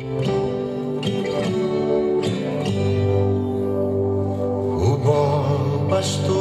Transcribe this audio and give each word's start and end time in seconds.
bom 4.96 5.88
pastor 5.90 6.37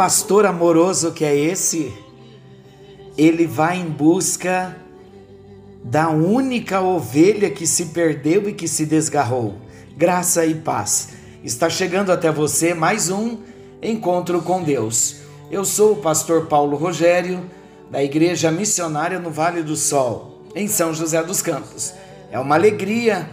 pastor 0.00 0.46
amoroso 0.46 1.12
que 1.12 1.26
é 1.26 1.36
esse? 1.36 1.92
Ele 3.18 3.46
vai 3.46 3.76
em 3.76 3.84
busca 3.84 4.74
da 5.84 6.08
única 6.08 6.80
ovelha 6.80 7.50
que 7.50 7.66
se 7.66 7.84
perdeu 7.84 8.48
e 8.48 8.54
que 8.54 8.66
se 8.66 8.86
desgarrou. 8.86 9.58
Graça 9.94 10.46
e 10.46 10.54
paz. 10.54 11.10
Está 11.44 11.68
chegando 11.68 12.10
até 12.10 12.32
você 12.32 12.72
mais 12.72 13.10
um 13.10 13.40
encontro 13.82 14.40
com 14.40 14.62
Deus. 14.62 15.16
Eu 15.50 15.66
sou 15.66 15.92
o 15.92 15.96
pastor 15.96 16.46
Paulo 16.46 16.78
Rogério, 16.78 17.44
da 17.90 18.02
Igreja 18.02 18.50
Missionária 18.50 19.18
no 19.18 19.30
Vale 19.30 19.62
do 19.62 19.76
Sol, 19.76 20.40
em 20.54 20.66
São 20.66 20.94
José 20.94 21.22
dos 21.22 21.42
Campos. 21.42 21.92
É 22.32 22.38
uma 22.38 22.54
alegria 22.54 23.28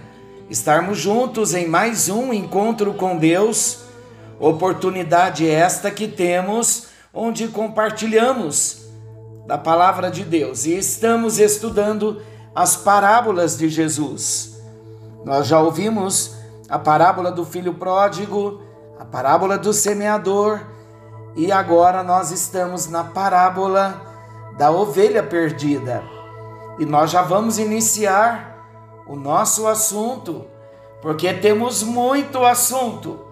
estarmos 0.50 1.00
juntos 1.00 1.54
em 1.54 1.66
mais 1.66 2.10
um 2.10 2.34
encontro 2.34 2.94
com 2.94 3.16
Deus. 3.16 3.87
Oportunidade 4.40 5.50
esta 5.50 5.90
que 5.90 6.08
temos 6.08 6.88
onde 7.12 7.48
compartilhamos 7.48 8.86
da 9.48 9.58
palavra 9.58 10.12
de 10.12 10.24
Deus 10.24 10.66
e 10.66 10.78
estamos 10.78 11.40
estudando 11.40 12.22
as 12.54 12.76
parábolas 12.76 13.58
de 13.58 13.68
Jesus. 13.68 14.62
Nós 15.26 15.48
já 15.48 15.60
ouvimos 15.60 16.36
a 16.70 16.78
parábola 16.78 17.32
do 17.32 17.46
filho 17.46 17.74
pródigo, 17.74 18.62
a 19.00 19.06
parábola 19.06 19.58
do 19.58 19.74
semeador 19.74 20.62
e 21.36 21.52
agora 21.52 22.04
nós 22.04 22.30
estamos 22.30 22.88
na 22.88 23.04
parábola 23.04 24.02
da 24.58 24.70
ovelha 24.70 25.24
perdida. 25.24 26.04
E 26.78 26.86
nós 26.86 27.10
já 27.10 27.24
vamos 27.24 27.58
iniciar 27.58 29.04
o 29.08 29.16
nosso 29.16 29.66
assunto, 29.68 30.46
porque 31.02 31.34
temos 31.34 31.82
muito 31.82 32.44
assunto. 32.46 33.27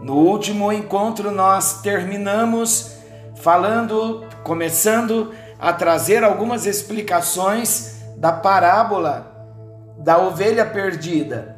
No 0.00 0.14
último 0.14 0.72
encontro 0.72 1.30
nós 1.30 1.80
terminamos 1.80 2.96
falando, 3.36 4.24
começando 4.42 5.32
a 5.58 5.72
trazer 5.72 6.22
algumas 6.22 6.66
explicações 6.66 8.02
da 8.16 8.32
parábola 8.32 9.34
da 9.98 10.18
ovelha 10.18 10.64
perdida. 10.64 11.56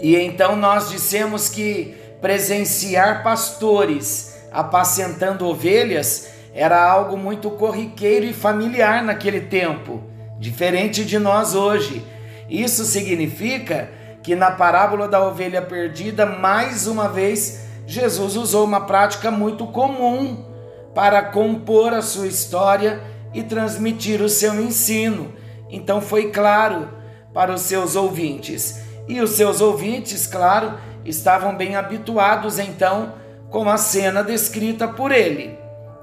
E 0.00 0.16
então 0.16 0.56
nós 0.56 0.90
dissemos 0.90 1.48
que 1.48 1.96
presenciar 2.20 3.22
pastores 3.22 4.36
apacentando 4.52 5.46
ovelhas 5.46 6.28
era 6.54 6.82
algo 6.82 7.16
muito 7.16 7.50
corriqueiro 7.50 8.24
e 8.24 8.32
familiar 8.32 9.02
naquele 9.02 9.40
tempo, 9.40 10.02
diferente 10.38 11.04
de 11.04 11.18
nós 11.18 11.54
hoje. 11.54 12.04
Isso 12.48 12.84
significa 12.84 13.90
que 14.26 14.34
na 14.34 14.50
parábola 14.50 15.06
da 15.06 15.24
ovelha 15.24 15.62
perdida, 15.62 16.26
mais 16.26 16.88
uma 16.88 17.08
vez, 17.08 17.60
Jesus 17.86 18.34
usou 18.34 18.64
uma 18.64 18.80
prática 18.80 19.30
muito 19.30 19.68
comum 19.68 20.44
para 20.92 21.22
compor 21.22 21.94
a 21.94 22.02
sua 22.02 22.26
história 22.26 23.00
e 23.32 23.44
transmitir 23.44 24.20
o 24.20 24.28
seu 24.28 24.60
ensino. 24.60 25.32
Então 25.70 26.00
foi 26.00 26.32
claro 26.32 26.88
para 27.32 27.54
os 27.54 27.60
seus 27.60 27.94
ouvintes. 27.94 28.80
E 29.06 29.20
os 29.20 29.30
seus 29.30 29.60
ouvintes, 29.60 30.26
claro, 30.26 30.74
estavam 31.04 31.56
bem 31.56 31.76
habituados 31.76 32.58
então 32.58 33.14
com 33.48 33.68
a 33.68 33.76
cena 33.76 34.24
descrita 34.24 34.88
por 34.88 35.12
ele. 35.12 35.56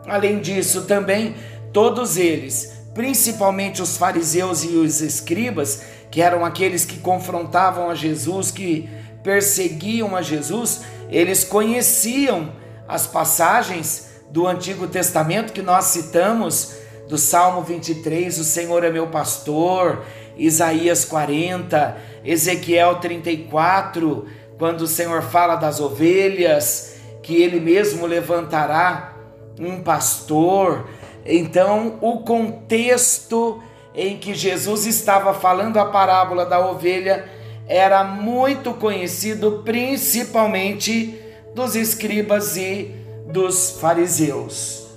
Além 0.08 0.40
disso, 0.40 0.84
também 0.84 1.36
todos 1.74 2.16
eles, 2.16 2.86
principalmente 2.94 3.82
os 3.82 3.98
fariseus 3.98 4.64
e 4.64 4.78
os 4.78 5.02
escribas, 5.02 5.84
que 6.14 6.22
eram 6.22 6.46
aqueles 6.46 6.86
que 6.86 7.00
confrontavam 7.00 7.90
a 7.90 7.96
Jesus, 7.96 8.52
que 8.52 8.88
perseguiam 9.24 10.16
a 10.16 10.22
Jesus, 10.22 10.84
eles 11.10 11.44
conheciam 11.44 12.54
as 12.88 13.08
passagens 13.08 14.12
do 14.30 14.46
Antigo 14.46 14.86
Testamento 14.86 15.52
que 15.52 15.64
nós 15.64 15.86
citamos, 15.86 16.76
do 17.10 17.18
Salmo 17.18 17.64
23, 17.64 18.38
o 18.38 18.44
Senhor 18.44 18.84
é 18.84 18.92
meu 18.92 19.08
pastor, 19.08 20.06
Isaías 20.38 21.04
40, 21.04 21.98
Ezequiel 22.24 22.98
34, 23.00 24.28
quando 24.60 24.82
o 24.82 24.88
Senhor 24.88 25.24
fala 25.24 25.56
das 25.56 25.80
ovelhas, 25.80 26.94
que 27.24 27.42
ele 27.42 27.60
mesmo 27.60 28.06
levantará 28.06 29.18
um 29.60 29.82
pastor. 29.82 30.88
Então, 31.26 31.98
o 32.02 32.20
contexto 32.20 33.64
em 33.96 34.18
que 34.18 34.34
Jesus 34.34 34.86
estava 34.86 35.34
falando 35.34 35.78
a 35.78 35.86
parábola 35.86 36.46
da 36.46 36.60
ovelha 36.66 37.30
era 37.68 38.04
muito 38.04 38.74
conhecido 38.74 39.62
principalmente 39.64 41.20
dos 41.54 41.76
escribas 41.76 42.58
e 42.58 42.94
dos 43.28 43.78
fariseus. 43.80 44.88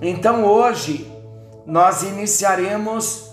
Então 0.00 0.44
hoje 0.44 1.10
nós 1.66 2.02
iniciaremos 2.02 3.30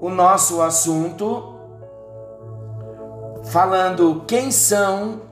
o 0.00 0.08
nosso 0.08 0.62
assunto 0.62 1.54
falando 3.44 4.24
quem 4.26 4.50
são 4.50 5.22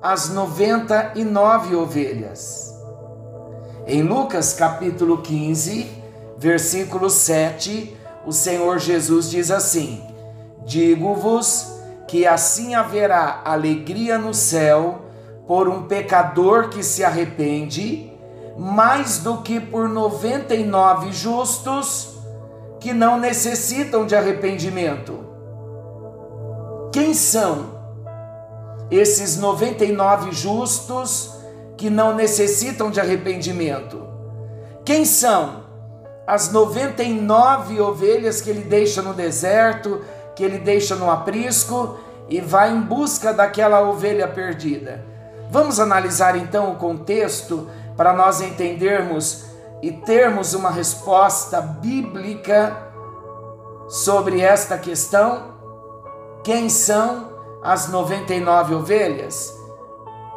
as 0.00 0.30
99 0.30 1.74
ovelhas. 1.74 2.74
Em 3.86 4.02
Lucas 4.02 4.52
capítulo 4.52 5.18
15, 5.18 5.90
versículo 6.38 7.10
7, 7.10 7.97
o 8.26 8.32
Senhor 8.32 8.78
Jesus 8.78 9.30
diz 9.30 9.50
assim: 9.50 10.02
Digo-vos 10.64 11.78
que 12.06 12.26
assim 12.26 12.74
haverá 12.74 13.42
alegria 13.44 14.18
no 14.18 14.32
céu 14.32 15.02
por 15.46 15.68
um 15.68 15.84
pecador 15.84 16.68
que 16.68 16.82
se 16.82 17.02
arrepende, 17.04 18.12
mais 18.56 19.18
do 19.18 19.38
que 19.38 19.60
por 19.60 19.88
99 19.88 21.12
justos 21.12 22.18
que 22.80 22.92
não 22.92 23.18
necessitam 23.18 24.06
de 24.06 24.14
arrependimento. 24.14 25.26
Quem 26.92 27.14
são 27.14 27.78
esses 28.90 29.36
99 29.36 30.32
justos 30.32 31.34
que 31.76 31.90
não 31.90 32.14
necessitam 32.14 32.90
de 32.90 33.00
arrependimento? 33.00 34.06
Quem 34.84 35.04
são 35.04 35.67
as 36.28 36.52
99 36.52 37.80
ovelhas 37.80 38.42
que 38.42 38.50
ele 38.50 38.60
deixa 38.60 39.00
no 39.00 39.14
deserto, 39.14 40.04
que 40.36 40.44
ele 40.44 40.58
deixa 40.58 40.94
no 40.94 41.10
aprisco 41.10 41.98
e 42.28 42.38
vai 42.38 42.70
em 42.70 42.82
busca 42.82 43.32
daquela 43.32 43.80
ovelha 43.80 44.28
perdida? 44.28 45.02
Vamos 45.50 45.80
analisar 45.80 46.36
então 46.36 46.70
o 46.70 46.76
contexto 46.76 47.66
para 47.96 48.12
nós 48.12 48.42
entendermos 48.42 49.46
e 49.80 49.90
termos 49.90 50.52
uma 50.52 50.70
resposta 50.70 51.62
bíblica 51.62 52.76
sobre 53.88 54.42
esta 54.42 54.76
questão? 54.76 55.54
Quem 56.44 56.68
são 56.68 57.32
as 57.62 57.88
99 57.88 58.74
ovelhas? 58.74 59.50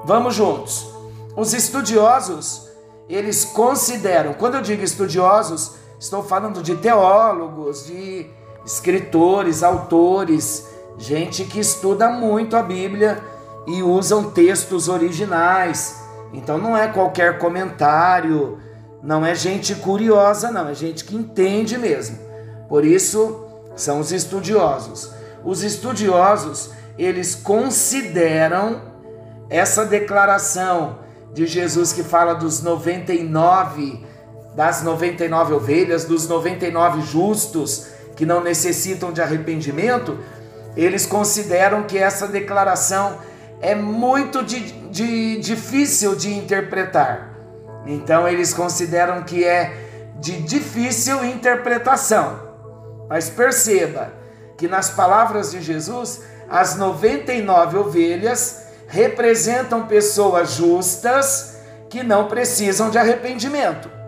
Vamos 0.06 0.36
juntos. 0.36 0.88
Os 1.36 1.54
estudiosos, 1.54 2.70
eles 3.10 3.44
consideram, 3.44 4.34
quando 4.34 4.56
eu 4.56 4.62
digo 4.62 4.86
estudiosos, 4.86 5.81
estou 6.02 6.24
falando 6.24 6.64
de 6.64 6.76
teólogos, 6.76 7.86
de 7.86 8.26
escritores, 8.66 9.62
autores, 9.62 10.68
gente 10.98 11.46
que 11.46 11.60
estuda 11.60 12.10
muito 12.10 12.58
a 12.58 12.64
Bíblia 12.64 13.24
e 13.68 13.84
usam 13.84 14.32
textos 14.32 14.90
originais. 14.90 16.02
Então 16.34 16.58
não 16.58 16.76
é 16.76 16.88
qualquer 16.88 17.38
comentário, 17.38 18.58
não 19.04 19.24
é 19.24 19.36
gente 19.36 19.76
curiosa, 19.76 20.50
não, 20.50 20.70
é 20.70 20.74
gente 20.74 21.06
que 21.06 21.16
entende 21.16 21.78
mesmo. 21.78 22.18
Por 22.68 22.84
isso, 22.84 23.48
São 23.74 24.02
os 24.02 24.12
estudiosos. 24.12 25.12
Os 25.46 25.64
estudiosos, 25.64 26.72
eles 26.98 27.36
consideram 27.36 28.82
essa 29.50 29.86
declaração 29.86 31.00
de 31.34 31.46
Jesus 31.46 31.94
que 31.94 32.04
fala 32.04 32.34
dos 32.34 32.62
99 32.62 34.11
das 34.56 34.84
99 34.84 35.54
ovelhas, 35.54 36.06
dos 36.06 36.28
99 36.28 37.02
justos 37.02 37.88
que 38.16 38.26
não 38.26 38.44
necessitam 38.44 39.12
de 39.12 39.22
arrependimento, 39.22 40.18
eles 40.76 41.06
consideram 41.06 41.84
que 41.84 41.98
essa 41.98 42.28
declaração 42.28 43.18
é 43.62 43.76
muito 43.76 44.44
de, 44.44 44.60
de, 44.90 45.40
difícil 45.40 46.16
de 46.16 46.34
interpretar. 46.34 47.32
Então 47.86 48.28
eles 48.28 48.54
consideram 48.54 49.24
que 49.24 49.44
é 49.46 49.74
de 50.20 50.42
difícil 50.42 51.24
interpretação. 51.26 52.40
Mas 53.10 53.30
perceba 53.30 54.14
que 54.58 54.68
nas 54.68 54.90
palavras 54.90 55.52
de 55.52 55.62
Jesus, 55.62 56.22
as 56.50 56.76
99 56.76 57.78
ovelhas 57.78 58.64
representam 58.88 59.88
pessoas 59.88 60.54
justas 60.54 61.58
que 61.90 62.04
não 62.04 62.28
precisam 62.28 62.90
de 62.90 62.98
arrependimento. 62.98 64.01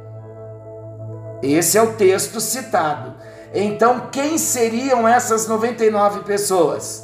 Esse 1.44 1.78
é 1.78 1.82
o 1.82 1.94
texto 1.94 2.40
citado. 2.40 3.16
Então, 3.54 4.08
quem 4.10 4.38
seriam 4.38 5.06
essas 5.06 5.46
99 5.46 6.22
pessoas? 6.22 7.04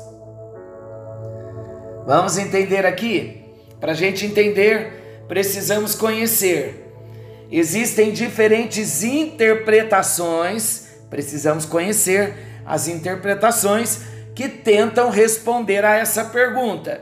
Vamos 2.07 2.37
entender 2.37 2.85
aqui? 2.85 3.45
Para 3.81 3.91
a 3.91 3.95
gente 3.95 4.25
entender, 4.25 5.25
precisamos 5.27 5.93
conhecer. 5.93 6.85
Existem 7.51 8.13
diferentes 8.13 9.03
interpretações, 9.03 10.87
precisamos 11.09 11.65
conhecer 11.65 12.61
as 12.65 12.87
interpretações 12.87 14.03
que 14.33 14.47
tentam 14.47 15.09
responder 15.09 15.83
a 15.83 15.95
essa 15.95 16.23
pergunta. 16.23 17.01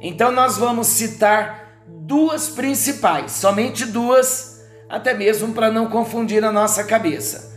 Então, 0.00 0.30
nós 0.30 0.56
vamos 0.56 0.86
citar 0.86 1.82
duas 1.88 2.48
principais, 2.48 3.32
somente 3.32 3.84
duas 3.84 4.55
até 4.88 5.14
mesmo 5.14 5.52
para 5.52 5.70
não 5.70 5.86
confundir 5.86 6.44
a 6.44 6.52
nossa 6.52 6.84
cabeça. 6.84 7.54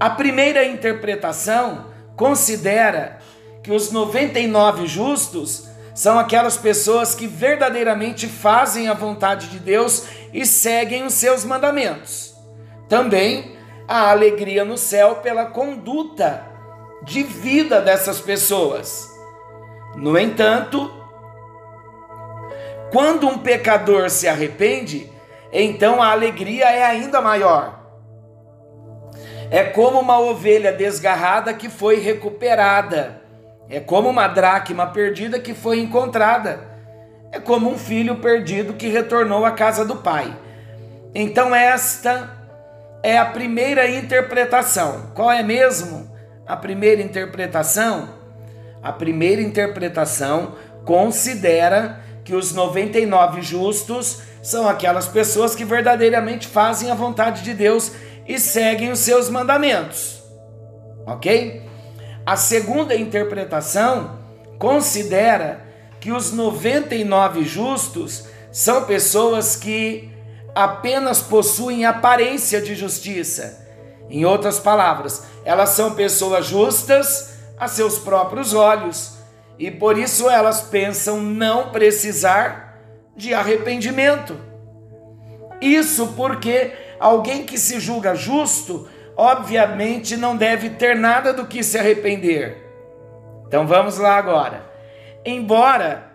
A 0.00 0.10
primeira 0.10 0.64
interpretação 0.64 1.86
considera 2.16 3.18
que 3.62 3.70
os 3.70 3.92
99 3.92 4.86
justos 4.86 5.68
são 5.94 6.18
aquelas 6.18 6.56
pessoas 6.56 7.14
que 7.14 7.26
verdadeiramente 7.26 8.26
fazem 8.26 8.88
a 8.88 8.94
vontade 8.94 9.48
de 9.48 9.58
Deus 9.58 10.06
e 10.32 10.46
seguem 10.46 11.04
os 11.04 11.14
seus 11.14 11.44
mandamentos. 11.44 12.34
Também 12.88 13.56
a 13.86 14.10
alegria 14.10 14.64
no 14.64 14.78
céu 14.78 15.16
pela 15.16 15.46
conduta 15.46 16.42
de 17.02 17.22
vida 17.22 17.80
dessas 17.80 18.20
pessoas. 18.20 19.06
No 19.94 20.18
entanto, 20.18 20.90
quando 22.90 23.28
um 23.28 23.38
pecador 23.38 24.08
se 24.08 24.26
arrepende, 24.26 25.11
então 25.52 26.02
a 26.02 26.10
alegria 26.10 26.70
é 26.70 26.82
ainda 26.82 27.20
maior. 27.20 27.80
É 29.50 29.64
como 29.64 30.00
uma 30.00 30.18
ovelha 30.18 30.72
desgarrada 30.72 31.52
que 31.52 31.68
foi 31.68 31.98
recuperada. 32.00 33.20
É 33.68 33.80
como 33.80 34.08
uma 34.08 34.26
dracma 34.26 34.86
perdida 34.86 35.38
que 35.38 35.52
foi 35.52 35.78
encontrada. 35.78 36.60
É 37.30 37.38
como 37.38 37.70
um 37.70 37.76
filho 37.76 38.16
perdido 38.16 38.72
que 38.72 38.88
retornou 38.88 39.44
à 39.44 39.50
casa 39.50 39.84
do 39.84 39.96
pai. 39.96 40.34
Então, 41.14 41.54
esta 41.54 42.30
é 43.02 43.18
a 43.18 43.26
primeira 43.26 43.90
interpretação. 43.90 45.10
Qual 45.14 45.30
é 45.30 45.42
mesmo 45.42 46.10
a 46.46 46.56
primeira 46.56 47.02
interpretação? 47.02 48.08
A 48.82 48.90
primeira 48.90 49.42
interpretação 49.42 50.54
considera 50.84 52.01
que 52.24 52.34
os 52.34 52.52
99 52.52 53.42
justos 53.42 54.20
são 54.42 54.68
aquelas 54.68 55.06
pessoas 55.06 55.54
que 55.54 55.64
verdadeiramente 55.64 56.46
fazem 56.46 56.90
a 56.90 56.94
vontade 56.94 57.42
de 57.42 57.54
Deus 57.54 57.92
e 58.26 58.38
seguem 58.38 58.90
os 58.90 59.00
seus 59.00 59.28
mandamentos. 59.28 60.22
Ok? 61.06 61.62
A 62.24 62.36
segunda 62.36 62.94
interpretação 62.94 64.18
considera 64.58 65.64
que 66.00 66.12
os 66.12 66.32
99 66.32 67.44
justos 67.44 68.24
são 68.50 68.84
pessoas 68.84 69.56
que 69.56 70.10
apenas 70.54 71.20
possuem 71.20 71.84
aparência 71.84 72.60
de 72.60 72.74
justiça. 72.74 73.60
Em 74.08 74.24
outras 74.24 74.60
palavras, 74.60 75.22
elas 75.44 75.70
são 75.70 75.94
pessoas 75.94 76.46
justas 76.46 77.34
a 77.58 77.66
seus 77.66 77.98
próprios 77.98 78.52
olhos 78.52 79.21
e 79.58 79.70
por 79.70 79.98
isso 79.98 80.28
elas 80.28 80.62
pensam 80.62 81.20
não 81.20 81.70
precisar 81.70 82.78
de 83.16 83.34
arrependimento. 83.34 84.36
Isso 85.60 86.14
porque 86.16 86.72
alguém 86.98 87.44
que 87.44 87.58
se 87.58 87.78
julga 87.78 88.14
justo, 88.14 88.88
obviamente 89.16 90.16
não 90.16 90.36
deve 90.36 90.70
ter 90.70 90.96
nada 90.96 91.32
do 91.32 91.46
que 91.46 91.62
se 91.62 91.78
arrepender. 91.78 92.58
Então 93.46 93.66
vamos 93.66 93.98
lá 93.98 94.16
agora. 94.16 94.64
Embora 95.24 96.10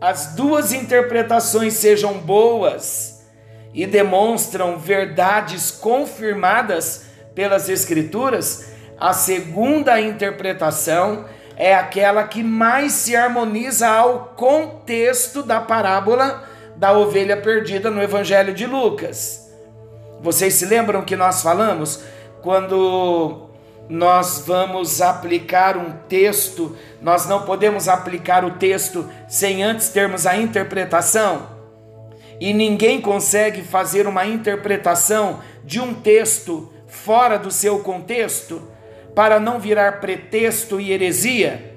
as 0.00 0.34
duas 0.34 0.72
interpretações 0.72 1.74
sejam 1.74 2.18
boas 2.18 3.24
e 3.72 3.86
demonstram 3.86 4.78
verdades 4.78 5.70
confirmadas 5.70 7.06
pelas 7.34 7.68
Escrituras, 7.68 8.72
a 8.98 9.12
segunda 9.12 10.00
interpretação 10.00 11.24
é 11.56 11.74
aquela 11.74 12.24
que 12.24 12.42
mais 12.42 12.92
se 12.92 13.14
harmoniza 13.14 13.88
ao 13.88 14.32
contexto 14.36 15.42
da 15.42 15.60
parábola 15.60 16.44
da 16.76 16.92
ovelha 16.92 17.36
perdida 17.36 17.90
no 17.90 18.02
Evangelho 18.02 18.52
de 18.52 18.66
Lucas. 18.66 19.50
Vocês 20.20 20.54
se 20.54 20.66
lembram 20.66 21.02
que 21.02 21.16
nós 21.16 21.42
falamos 21.42 22.02
quando 22.42 23.48
nós 23.88 24.42
vamos 24.46 25.00
aplicar 25.00 25.76
um 25.76 25.92
texto, 26.08 26.76
nós 27.00 27.26
não 27.26 27.42
podemos 27.42 27.88
aplicar 27.88 28.44
o 28.44 28.52
texto 28.52 29.08
sem 29.28 29.62
antes 29.62 29.88
termos 29.88 30.26
a 30.26 30.36
interpretação? 30.36 31.54
E 32.40 32.52
ninguém 32.52 33.00
consegue 33.00 33.62
fazer 33.62 34.08
uma 34.08 34.26
interpretação 34.26 35.40
de 35.62 35.80
um 35.80 35.94
texto 35.94 36.72
fora 36.88 37.38
do 37.38 37.50
seu 37.50 37.78
contexto? 37.80 38.73
Para 39.14 39.38
não 39.38 39.58
virar 39.58 40.00
pretexto 40.00 40.80
e 40.80 40.92
heresia? 40.92 41.74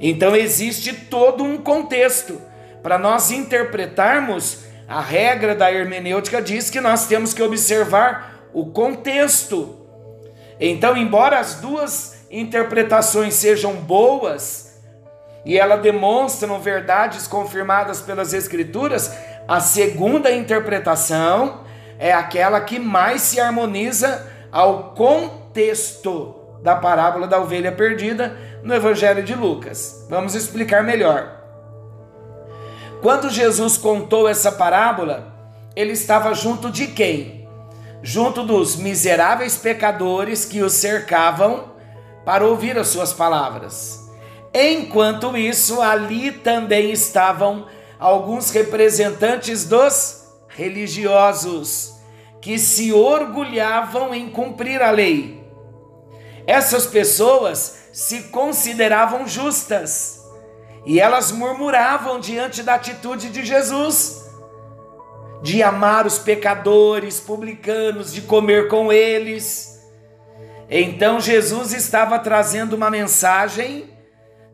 Então 0.00 0.34
existe 0.34 0.92
todo 0.92 1.44
um 1.44 1.58
contexto 1.58 2.40
para 2.82 2.98
nós 2.98 3.30
interpretarmos 3.30 4.64
a 4.88 5.00
regra 5.00 5.54
da 5.54 5.72
hermenêutica 5.72 6.42
diz 6.42 6.68
que 6.68 6.80
nós 6.80 7.06
temos 7.06 7.32
que 7.32 7.42
observar 7.42 8.48
o 8.52 8.66
contexto. 8.66 9.86
Então, 10.60 10.96
embora 10.96 11.38
as 11.38 11.54
duas 11.54 12.26
interpretações 12.30 13.34
sejam 13.34 13.74
boas 13.74 14.80
e 15.44 15.58
elas 15.58 15.80
demonstram 15.80 16.60
verdades 16.60 17.26
confirmadas 17.26 18.00
pelas 18.00 18.32
escrituras, 18.34 19.12
a 19.48 19.60
segunda 19.60 20.30
interpretação 20.30 21.62
é 21.98 22.12
aquela 22.12 22.60
que 22.60 22.78
mais 22.78 23.22
se 23.22 23.40
harmoniza 23.40 24.30
ao 24.50 24.90
contexto 24.94 25.41
texto 25.52 26.42
da 26.62 26.76
parábola 26.76 27.26
da 27.26 27.40
ovelha 27.40 27.72
perdida 27.72 28.36
no 28.62 28.72
Evangelho 28.72 29.22
de 29.22 29.34
Lucas. 29.34 30.06
Vamos 30.08 30.34
explicar 30.34 30.82
melhor. 30.82 31.40
Quando 33.02 33.30
Jesus 33.30 33.76
contou 33.76 34.28
essa 34.28 34.52
parábola, 34.52 35.34
ele 35.74 35.92
estava 35.92 36.32
junto 36.34 36.70
de 36.70 36.86
quem? 36.86 37.48
Junto 38.00 38.44
dos 38.44 38.76
miseráveis 38.76 39.56
pecadores 39.56 40.44
que 40.44 40.62
o 40.62 40.70
cercavam 40.70 41.72
para 42.24 42.46
ouvir 42.46 42.78
as 42.78 42.88
suas 42.88 43.12
palavras. 43.12 44.08
Enquanto 44.54 45.36
isso, 45.36 45.80
ali 45.80 46.30
também 46.30 46.92
estavam 46.92 47.66
alguns 47.98 48.50
representantes 48.50 49.64
dos 49.64 50.28
religiosos 50.46 51.94
que 52.40 52.58
se 52.58 52.92
orgulhavam 52.92 54.14
em 54.14 54.28
cumprir 54.28 54.80
a 54.82 54.90
lei 54.90 55.41
essas 56.46 56.86
pessoas 56.86 57.88
se 57.92 58.24
consideravam 58.24 59.26
justas 59.26 60.20
e 60.84 60.98
elas 60.98 61.30
murmuravam 61.30 62.18
diante 62.18 62.62
da 62.62 62.74
atitude 62.74 63.28
de 63.28 63.44
Jesus, 63.44 64.30
de 65.42 65.62
amar 65.62 66.06
os 66.06 66.18
pecadores, 66.18 67.20
publicanos, 67.20 68.12
de 68.12 68.22
comer 68.22 68.68
com 68.68 68.92
eles. 68.92 69.80
Então 70.68 71.20
Jesus 71.20 71.72
estava 71.72 72.18
trazendo 72.18 72.74
uma 72.74 72.90
mensagem 72.90 73.90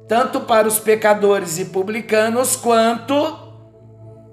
tanto 0.08 0.40
para 0.40 0.66
os 0.66 0.78
pecadores 0.78 1.58
e 1.58 1.66
publicanos 1.66 2.56
quanto 2.56 3.48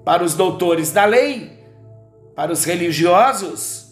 para 0.04 0.24
os 0.24 0.34
doutores 0.34 0.90
da 0.90 1.04
lei, 1.04 1.52
para 2.34 2.50
os 2.50 2.64
religiosos. 2.64 3.86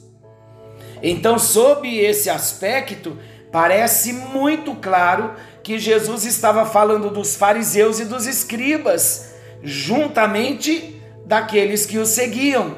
Então, 1.03 1.39
sob 1.39 1.87
esse 1.99 2.31
aspecto, 2.31 3.19
parece 3.55 4.13
muito 4.13 4.75
claro 4.75 5.35
que 5.63 5.79
Jesus 5.79 6.25
estava 6.25 6.67
falando 6.67 7.09
dos 7.09 7.37
fariseus 7.37 8.01
e 8.01 8.05
dos 8.05 8.27
escribas, 8.27 9.33
juntamente 9.63 11.01
daqueles 11.25 11.87
que 11.87 11.97
o 11.97 12.05
seguiam. 12.05 12.75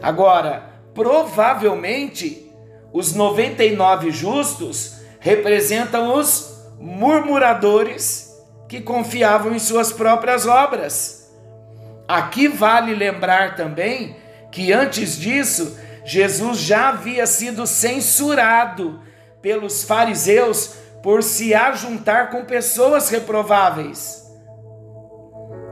Agora, 0.00 0.70
provavelmente, 0.94 2.48
os 2.92 3.12
99 3.12 4.12
justos 4.12 4.98
representam 5.18 6.14
os 6.14 6.56
murmuradores 6.78 8.32
que 8.68 8.80
confiavam 8.80 9.52
em 9.52 9.58
suas 9.58 9.92
próprias 9.92 10.46
obras. 10.46 11.28
Aqui 12.06 12.46
vale 12.46 12.94
lembrar 12.94 13.56
também 13.56 14.14
que 14.52 14.72
antes 14.72 15.18
disso, 15.18 15.76
Jesus 16.06 16.58
já 16.58 16.90
havia 16.90 17.26
sido 17.26 17.66
censurado 17.66 19.00
pelos 19.42 19.82
fariseus 19.82 20.76
por 21.02 21.22
se 21.22 21.52
ajuntar 21.52 22.30
com 22.30 22.44
pessoas 22.44 23.10
reprováveis. 23.10 24.24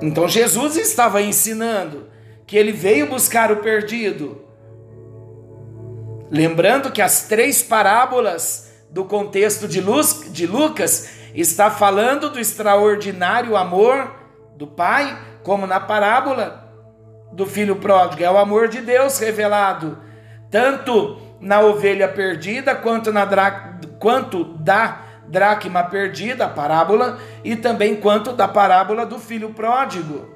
Então 0.03 0.29
Jesus 0.29 0.77
estava 0.77 1.23
ensinando 1.23 2.09
que 2.47 2.57
ele 2.57 2.73
veio 2.73 3.09
buscar 3.09 3.53
o 3.53 3.59
perdido. 3.59 4.45
Lembrando 6.31 6.91
que 6.91 7.01
as 7.01 7.29
três 7.29 7.63
parábolas 7.63 8.73
do 8.91 9.05
contexto 9.05 9.69
de, 9.69 9.81
Luz, 9.81 10.25
de 10.31 10.47
Lucas 10.47 11.09
está 11.35 11.71
falando 11.71 12.29
do 12.29 12.41
extraordinário 12.41 13.57
amor 13.57 14.15
do 14.57 14.67
Pai, 14.67 15.17
como 15.43 15.67
na 15.67 15.79
parábola 15.79 16.73
do 17.33 17.47
filho 17.47 17.77
pródigo, 17.77 18.23
é 18.23 18.31
o 18.31 18.39
amor 18.39 18.69
de 18.69 18.81
Deus 18.81 19.19
revelado, 19.19 19.99
tanto 20.55 21.19
na 21.41 21.59
ovelha 21.63 22.07
perdida 22.07 22.77
quanto 22.77 23.13
na 23.13 23.27
quanto 23.99 24.45
da 24.45 25.01
dracma 25.27 25.83
perdida, 25.83 26.45
a 26.45 26.49
parábola, 26.49 27.19
e 27.43 27.57
também 27.57 27.97
quanto 27.97 28.33
da 28.33 28.47
parábola 28.47 29.05
do 29.05 29.19
filho 29.19 29.51
pródigo. 29.51 30.33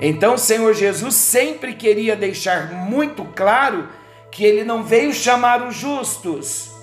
Então 0.00 0.36
o 0.36 0.38
Senhor 0.38 0.72
Jesus 0.72 1.14
sempre 1.16 1.74
queria 1.74 2.16
deixar 2.16 2.72
muito 2.72 3.26
claro 3.36 3.90
que 4.30 4.42
ele 4.42 4.64
não 4.64 4.82
veio 4.82 5.12
chamar 5.12 5.62
os 5.62 5.76
justos. 5.76 6.73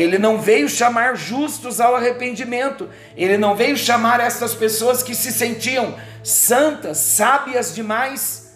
Ele 0.00 0.18
não 0.18 0.40
veio 0.40 0.68
chamar 0.68 1.16
justos 1.16 1.80
ao 1.80 1.94
arrependimento. 1.94 2.88
Ele 3.16 3.36
não 3.36 3.54
veio 3.54 3.76
chamar 3.76 4.20
essas 4.20 4.54
pessoas 4.54 5.02
que 5.02 5.14
se 5.14 5.30
sentiam 5.32 5.96
santas, 6.22 6.98
sábias 6.98 7.74
demais, 7.74 8.54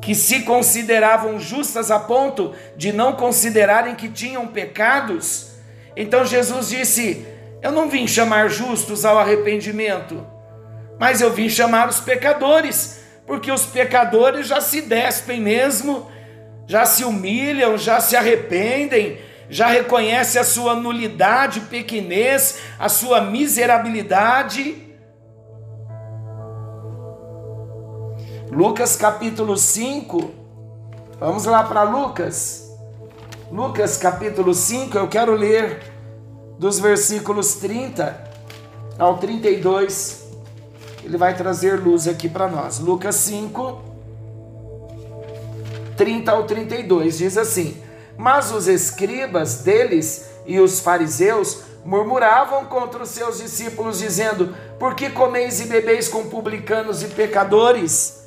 que 0.00 0.14
se 0.14 0.40
consideravam 0.40 1.38
justas 1.38 1.90
a 1.90 1.98
ponto 1.98 2.54
de 2.76 2.92
não 2.92 3.14
considerarem 3.14 3.94
que 3.94 4.08
tinham 4.08 4.46
pecados. 4.46 5.52
Então 5.96 6.24
Jesus 6.24 6.68
disse: 6.68 7.26
Eu 7.60 7.70
não 7.70 7.88
vim 7.88 8.06
chamar 8.06 8.48
justos 8.48 9.04
ao 9.04 9.18
arrependimento 9.18 10.32
mas 11.02 11.20
eu 11.20 11.32
vim 11.32 11.48
chamar 11.48 11.88
os 11.88 11.98
pecadores, 11.98 13.00
porque 13.26 13.50
os 13.50 13.66
pecadores 13.66 14.46
já 14.46 14.60
se 14.60 14.82
despem 14.82 15.40
mesmo, 15.40 16.08
já 16.64 16.86
se 16.86 17.04
humilham, 17.04 17.76
já 17.76 17.98
se 17.98 18.14
arrependem, 18.14 19.18
já 19.52 19.68
reconhecem 19.68 20.40
a 20.40 20.44
sua 20.44 20.74
nulidade, 20.74 21.60
pequenez, 21.60 22.58
a 22.78 22.88
sua 22.88 23.20
miserabilidade. 23.20 24.96
Lucas 28.50 28.96
capítulo 28.96 29.56
5, 29.56 30.30
vamos 31.20 31.44
lá 31.44 31.62
para 31.62 31.82
Lucas. 31.82 32.68
Lucas 33.50 33.96
capítulo 33.96 34.54
5, 34.54 34.96
eu 34.96 35.06
quero 35.06 35.34
ler 35.34 35.92
dos 36.58 36.80
versículos 36.80 37.54
30 37.54 38.32
ao 38.98 39.18
32 39.18 40.22
ele 41.04 41.16
vai 41.16 41.34
trazer 41.34 41.80
luz 41.80 42.06
aqui 42.06 42.28
para 42.28 42.48
nós. 42.48 42.78
Lucas 42.78 43.16
5, 43.16 43.82
30 45.96 46.30
ao 46.30 46.44
32 46.44 47.18
diz 47.18 47.36
assim: 47.36 47.81
Mas 48.16 48.52
os 48.52 48.68
escribas 48.68 49.58
deles 49.58 50.30
e 50.46 50.60
os 50.60 50.80
fariseus 50.80 51.62
murmuravam 51.84 52.66
contra 52.66 53.02
os 53.02 53.10
seus 53.10 53.38
discípulos, 53.38 53.98
dizendo: 53.98 54.54
Por 54.78 54.94
que 54.94 55.10
comeis 55.10 55.60
e 55.60 55.66
bebeis 55.66 56.08
com 56.08 56.28
publicanos 56.28 57.02
e 57.02 57.08
pecadores? 57.08 58.22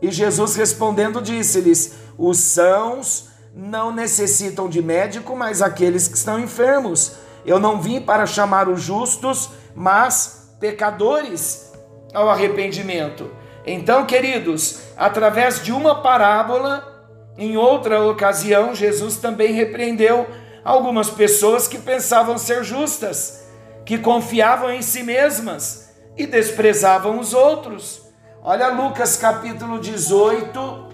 E 0.00 0.10
Jesus 0.10 0.56
respondendo 0.56 1.20
disse-lhes: 1.20 1.94
Os 2.16 2.38
sãos 2.38 3.28
não 3.54 3.90
necessitam 3.90 4.68
de 4.68 4.82
médico, 4.82 5.34
mas 5.34 5.62
aqueles 5.62 6.06
que 6.08 6.16
estão 6.16 6.38
enfermos. 6.38 7.12
Eu 7.44 7.58
não 7.58 7.80
vim 7.80 8.00
para 8.00 8.26
chamar 8.26 8.68
os 8.68 8.82
justos, 8.82 9.50
mas 9.74 10.56
pecadores 10.58 11.72
ao 12.12 12.28
arrependimento. 12.28 13.30
Então, 13.64 14.04
queridos, 14.04 14.80
através 14.96 15.62
de 15.62 15.72
uma 15.72 16.02
parábola, 16.02 16.95
em 17.38 17.56
outra 17.56 18.02
ocasião, 18.02 18.74
Jesus 18.74 19.16
também 19.16 19.52
repreendeu 19.52 20.26
algumas 20.64 21.10
pessoas 21.10 21.68
que 21.68 21.78
pensavam 21.78 22.38
ser 22.38 22.64
justas, 22.64 23.44
que 23.84 23.98
confiavam 23.98 24.70
em 24.70 24.80
si 24.80 25.02
mesmas 25.02 25.90
e 26.16 26.26
desprezavam 26.26 27.18
os 27.18 27.34
outros. 27.34 28.02
Olha 28.42 28.68
Lucas 28.68 29.16
capítulo 29.16 29.78
18, 29.78 30.86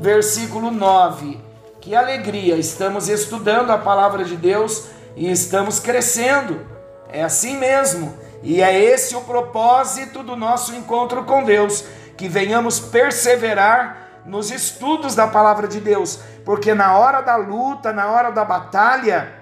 versículo 0.00 0.70
9. 0.70 1.38
Que 1.80 1.94
alegria! 1.94 2.56
Estamos 2.56 3.08
estudando 3.10 3.70
a 3.70 3.78
palavra 3.78 4.24
de 4.24 4.36
Deus 4.36 4.86
e 5.14 5.30
estamos 5.30 5.78
crescendo. 5.78 6.66
É 7.12 7.22
assim 7.22 7.58
mesmo. 7.58 8.14
E 8.42 8.62
é 8.62 8.78
esse 8.78 9.14
o 9.14 9.20
propósito 9.20 10.22
do 10.22 10.34
nosso 10.34 10.74
encontro 10.74 11.24
com 11.24 11.44
Deus, 11.44 11.84
que 12.16 12.26
venhamos 12.26 12.80
perseverar 12.80 14.03
nos 14.24 14.50
estudos 14.50 15.14
da 15.14 15.26
palavra 15.26 15.68
de 15.68 15.80
Deus, 15.80 16.20
porque 16.44 16.74
na 16.74 16.96
hora 16.96 17.20
da 17.20 17.36
luta, 17.36 17.92
na 17.92 18.10
hora 18.10 18.30
da 18.30 18.44
batalha, 18.44 19.32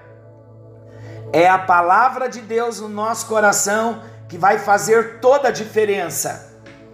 é 1.33 1.49
a 1.49 1.59
palavra 1.59 2.29
de 2.29 2.41
Deus 2.41 2.81
no 2.81 2.89
nosso 2.89 3.27
coração 3.27 4.03
que 4.29 4.37
vai 4.37 4.59
fazer 4.59 5.21
toda 5.21 5.49
a 5.49 5.53
diferença. 5.53 6.53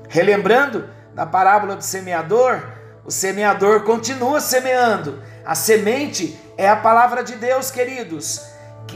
Relembrando 0.09 0.89
da 1.15 1.27
parábola 1.27 1.77
do 1.77 1.85
semeador, 1.85 2.63
o 3.05 3.11
semeador 3.11 3.83
continua 3.83 4.41
semeando. 4.41 5.23
A 5.45 5.55
semente 5.55 6.39
é 6.57 6.69
a 6.69 6.77
palavra 6.77 7.25
de 7.25 7.37
Deus, 7.37 7.71
queridos. 7.71 8.45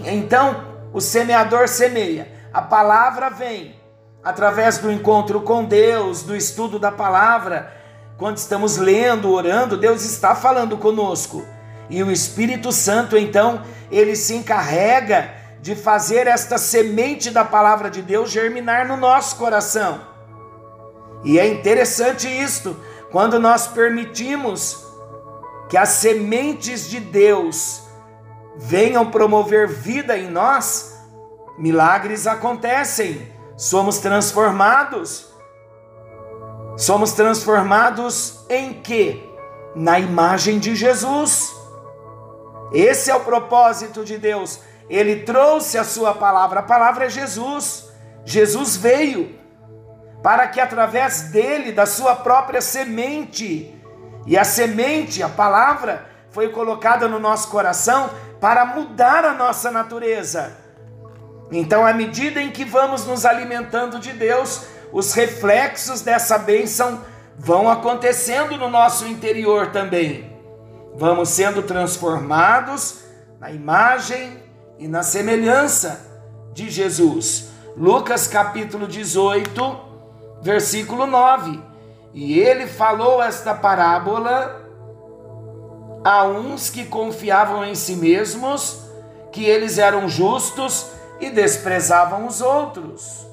Então, 0.04 0.64
o 0.92 1.00
semeador 1.00 1.66
semeia 1.68 2.42
a 2.52 2.60
palavra 2.60 3.30
vem 3.30 3.74
através 4.22 4.76
do 4.76 4.92
encontro 4.92 5.40
com 5.40 5.64
Deus, 5.64 6.22
do 6.22 6.36
estudo 6.36 6.78
da 6.78 6.92
palavra. 6.92 7.72
Quando 8.22 8.36
estamos 8.36 8.76
lendo, 8.76 9.32
orando, 9.32 9.76
Deus 9.76 10.04
está 10.04 10.32
falando 10.32 10.78
conosco. 10.78 11.44
E 11.90 12.04
o 12.04 12.12
Espírito 12.12 12.70
Santo, 12.70 13.18
então, 13.18 13.64
ele 13.90 14.14
se 14.14 14.36
encarrega 14.36 15.34
de 15.60 15.74
fazer 15.74 16.28
esta 16.28 16.56
semente 16.56 17.32
da 17.32 17.44
palavra 17.44 17.90
de 17.90 18.00
Deus 18.00 18.30
germinar 18.30 18.86
no 18.86 18.96
nosso 18.96 19.34
coração. 19.34 20.02
E 21.24 21.36
é 21.36 21.48
interessante 21.48 22.28
isto, 22.28 22.76
quando 23.10 23.40
nós 23.40 23.66
permitimos 23.66 24.86
que 25.68 25.76
as 25.76 25.88
sementes 25.88 26.88
de 26.88 27.00
Deus 27.00 27.82
venham 28.56 29.10
promover 29.10 29.66
vida 29.66 30.16
em 30.16 30.30
nós, 30.30 30.96
milagres 31.58 32.28
acontecem, 32.28 33.32
somos 33.56 33.98
transformados. 33.98 35.31
Somos 36.76 37.12
transformados 37.12 38.44
em 38.48 38.74
quê? 38.74 39.22
Na 39.74 39.98
imagem 39.98 40.58
de 40.58 40.74
Jesus. 40.74 41.54
Esse 42.72 43.10
é 43.10 43.14
o 43.14 43.20
propósito 43.20 44.04
de 44.04 44.18
Deus. 44.18 44.60
Ele 44.88 45.16
trouxe 45.20 45.78
a 45.78 45.84
sua 45.84 46.14
palavra. 46.14 46.60
A 46.60 46.64
palavra 46.64 47.06
é 47.06 47.10
Jesus. 47.10 47.90
Jesus 48.24 48.76
veio 48.76 49.38
para 50.22 50.46
que 50.46 50.60
através 50.60 51.30
dele, 51.30 51.72
da 51.72 51.84
sua 51.84 52.14
própria 52.14 52.60
semente, 52.60 53.74
e 54.24 54.38
a 54.38 54.44
semente, 54.44 55.20
a 55.22 55.28
palavra, 55.28 56.06
foi 56.30 56.48
colocada 56.50 57.08
no 57.08 57.18
nosso 57.18 57.48
coração 57.48 58.08
para 58.40 58.64
mudar 58.64 59.24
a 59.24 59.34
nossa 59.34 59.70
natureza 59.70 60.62
então, 61.52 61.84
à 61.84 61.92
medida 61.92 62.40
em 62.40 62.50
que 62.50 62.64
vamos 62.64 63.06
nos 63.06 63.26
alimentando 63.26 64.00
de 64.00 64.12
Deus, 64.12 64.64
os 64.92 65.14
reflexos 65.14 66.02
dessa 66.02 66.36
bênção 66.38 67.00
vão 67.38 67.68
acontecendo 67.68 68.56
no 68.58 68.68
nosso 68.68 69.06
interior 69.06 69.72
também. 69.72 70.30
Vamos 70.94 71.30
sendo 71.30 71.62
transformados 71.62 73.00
na 73.40 73.50
imagem 73.50 74.38
e 74.78 74.86
na 74.86 75.02
semelhança 75.02 76.06
de 76.52 76.70
Jesus. 76.70 77.48
Lucas 77.76 78.28
capítulo 78.28 78.86
18, 78.86 79.80
versículo 80.42 81.06
9. 81.06 81.58
E 82.12 82.38
ele 82.38 82.66
falou 82.66 83.22
esta 83.22 83.54
parábola 83.54 84.60
a 86.04 86.24
uns 86.24 86.68
que 86.68 86.84
confiavam 86.84 87.64
em 87.64 87.74
si 87.74 87.96
mesmos, 87.96 88.82
que 89.30 89.44
eles 89.46 89.78
eram 89.78 90.08
justos 90.08 90.88
e 91.18 91.30
desprezavam 91.30 92.26
os 92.26 92.42
outros. 92.42 93.31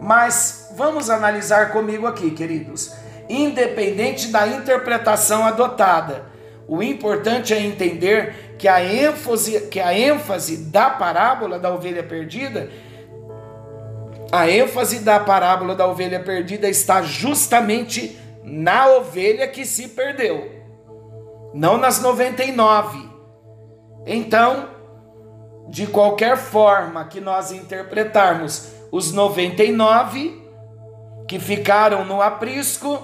Mas 0.00 0.72
vamos 0.76 1.08
analisar 1.08 1.70
comigo 1.72 2.06
aqui, 2.06 2.30
queridos. 2.30 2.92
Independente 3.28 4.28
da 4.28 4.46
interpretação 4.46 5.46
adotada, 5.46 6.26
o 6.66 6.82
importante 6.82 7.52
é 7.52 7.60
entender 7.60 8.56
que 8.58 8.68
a 8.68 8.82
ênfase, 8.82 9.68
que 9.68 9.80
a 9.80 9.96
ênfase 9.96 10.56
da 10.56 10.90
parábola 10.90 11.58
da 11.58 11.72
ovelha 11.72 12.02
perdida, 12.02 12.70
a 14.32 14.48
ênfase 14.48 15.00
da 15.00 15.20
parábola 15.20 15.74
da 15.74 15.86
ovelha 15.86 16.20
perdida 16.20 16.68
está 16.68 17.02
justamente 17.02 18.18
na 18.42 18.88
ovelha 18.88 19.46
que 19.48 19.64
se 19.64 19.88
perdeu, 19.88 20.50
não 21.54 21.78
nas 21.78 22.00
99. 22.00 23.08
Então, 24.06 24.68
de 25.68 25.86
qualquer 25.86 26.36
forma 26.36 27.04
que 27.06 27.20
nós 27.20 27.52
interpretarmos 27.52 28.73
os 28.94 29.10
99 29.10 30.40
que 31.26 31.40
ficaram 31.40 32.04
no 32.04 32.22
aprisco, 32.22 32.96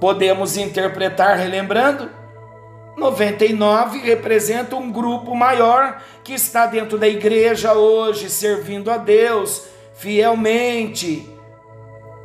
podemos 0.00 0.56
interpretar 0.56 1.36
relembrando 1.36 2.08
99 2.96 3.98
representa 3.98 4.76
um 4.76 4.92
grupo 4.92 5.34
maior 5.34 6.00
que 6.22 6.34
está 6.34 6.66
dentro 6.66 6.96
da 6.96 7.08
igreja 7.08 7.72
hoje, 7.72 8.30
servindo 8.30 8.92
a 8.92 8.96
Deus 8.96 9.64
fielmente. 9.94 11.28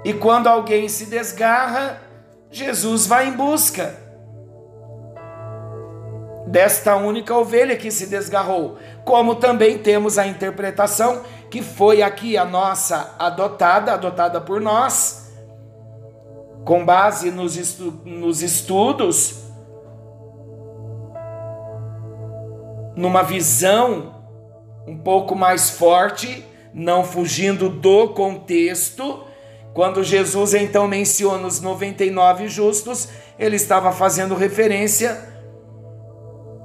E 0.05 0.13
quando 0.13 0.45
alguém 0.45 0.87
se 0.87 1.07
desgarra, 1.07 1.99
Jesus 2.51 3.07
vai 3.07 3.29
em 3.29 3.31
busca 3.31 4.06
desta 6.47 6.95
única 6.95 7.35
ovelha 7.35 7.75
que 7.75 7.91
se 7.91 8.07
desgarrou, 8.07 8.77
como 9.03 9.35
também 9.35 9.77
temos 9.77 10.17
a 10.17 10.25
interpretação 10.25 11.23
que 11.51 11.61
foi 11.61 12.01
aqui 12.01 12.37
a 12.37 12.45
nossa 12.45 13.15
adotada, 13.19 13.93
adotada 13.93 14.39
por 14.39 14.61
nós, 14.61 15.33
com 16.63 16.85
base 16.85 17.31
nos, 17.31 17.57
estu 17.57 18.01
nos 18.05 18.41
estudos, 18.41 19.43
numa 22.95 23.23
visão 23.23 24.15
um 24.87 24.97
pouco 24.97 25.35
mais 25.35 25.69
forte, 25.69 26.45
não 26.73 27.03
fugindo 27.03 27.69
do 27.69 28.09
contexto. 28.09 29.25
Quando 29.73 30.03
Jesus 30.03 30.53
então 30.53 30.87
menciona 30.87 31.45
os 31.45 31.59
99 31.59 32.47
justos, 32.47 33.09
ele 33.37 33.57
estava 33.57 33.91
fazendo 33.91 34.33
referência 34.33 35.26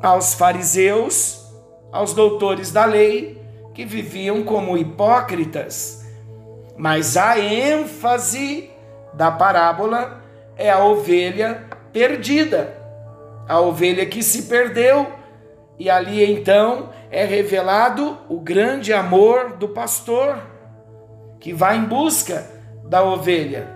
aos 0.03 0.35
fariseus, 0.35 1.47
aos 1.93 2.13
doutores 2.13 2.73
da 2.73 2.85
lei, 2.85 3.41
que 3.73 3.85
viviam 3.85 4.43
como 4.43 4.77
hipócritas. 4.77 6.05
Mas 6.77 7.17
a 7.17 7.39
ênfase 7.39 8.71
da 9.15 9.31
parábola 9.31 10.21
é 10.57 10.71
a 10.71 10.85
ovelha 10.85 11.65
perdida, 11.93 12.77
a 13.49 13.61
ovelha 13.61 14.05
que 14.07 14.23
se 14.23 14.43
perdeu, 14.43 15.07
e 15.79 15.89
ali 15.89 16.25
então 16.25 16.91
é 17.11 17.25
revelado 17.25 18.19
o 18.29 18.41
grande 18.41 18.93
amor 18.93 19.57
do 19.57 19.69
pastor, 19.69 20.39
que 21.39 21.53
vai 21.53 21.77
em 21.77 21.85
busca 21.85 22.47
da 22.85 23.03
ovelha. 23.03 23.69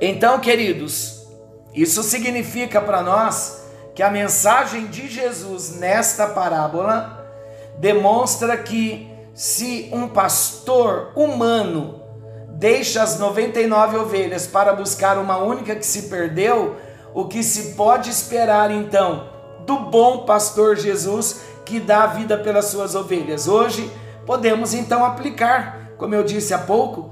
Então, 0.00 0.38
queridos, 0.38 1.26
isso 1.74 2.02
significa 2.02 2.80
para 2.80 3.02
nós 3.02 3.65
que 3.96 4.02
a 4.02 4.10
mensagem 4.10 4.88
de 4.88 5.08
Jesus 5.08 5.76
nesta 5.76 6.26
parábola 6.26 7.26
demonstra 7.78 8.54
que 8.54 9.10
se 9.32 9.88
um 9.90 10.06
pastor 10.06 11.12
humano 11.16 12.02
deixa 12.50 13.02
as 13.02 13.18
99 13.18 13.96
ovelhas 13.96 14.46
para 14.46 14.74
buscar 14.74 15.16
uma 15.16 15.38
única 15.38 15.74
que 15.74 15.86
se 15.86 16.02
perdeu, 16.10 16.76
o 17.14 17.24
que 17.24 17.42
se 17.42 17.72
pode 17.72 18.10
esperar 18.10 18.70
então 18.70 19.30
do 19.64 19.78
bom 19.78 20.26
pastor 20.26 20.76
Jesus 20.76 21.40
que 21.64 21.80
dá 21.80 22.02
a 22.02 22.08
vida 22.08 22.36
pelas 22.36 22.66
suas 22.66 22.94
ovelhas? 22.94 23.48
Hoje 23.48 23.90
podemos 24.26 24.74
então 24.74 25.06
aplicar, 25.06 25.92
como 25.96 26.14
eu 26.14 26.22
disse 26.22 26.52
há 26.52 26.58
pouco, 26.58 27.10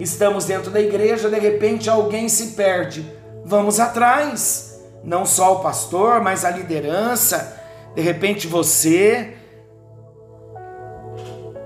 estamos 0.00 0.46
dentro 0.46 0.72
da 0.72 0.80
igreja, 0.80 1.30
de 1.30 1.38
repente 1.38 1.88
alguém 1.88 2.28
se 2.28 2.54
perde, 2.54 3.08
vamos 3.44 3.78
atrás 3.78 4.73
não 5.04 5.26
só 5.26 5.56
o 5.56 5.60
pastor, 5.60 6.22
mas 6.22 6.44
a 6.44 6.50
liderança, 6.50 7.60
de 7.94 8.00
repente 8.00 8.46
você 8.46 9.36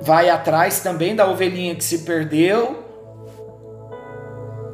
vai 0.01 0.29
atrás 0.29 0.81
também 0.81 1.15
da 1.15 1.29
ovelhinha 1.29 1.75
que 1.75 1.85
se 1.85 1.99
perdeu. 1.99 2.85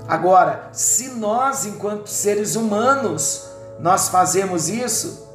Agora, 0.09 0.69
se 0.73 1.11
nós, 1.11 1.67
enquanto 1.67 2.09
seres 2.09 2.57
humanos, 2.57 3.49
nós 3.79 4.09
fazemos 4.09 4.69
isso, 4.69 5.29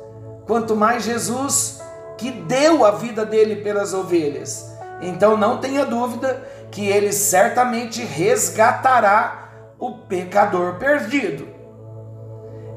quanto 0.46 0.76
mais 0.76 1.04
Jesus, 1.04 1.82
que 2.18 2.32
deu 2.32 2.86
a 2.86 2.92
vida 2.92 3.26
dele 3.26 3.58
pelas 3.58 3.94
ovelhas, 3.94 4.66
então 5.02 5.38
não 5.38 5.58
tenha 5.58 5.86
dúvida 5.86 6.44
que 6.72 6.88
ele 6.88 7.12
certamente 7.12 8.04
resgatará 8.04 9.50
o 9.80 10.00
pecador 10.00 10.76
perdido. 10.76 11.48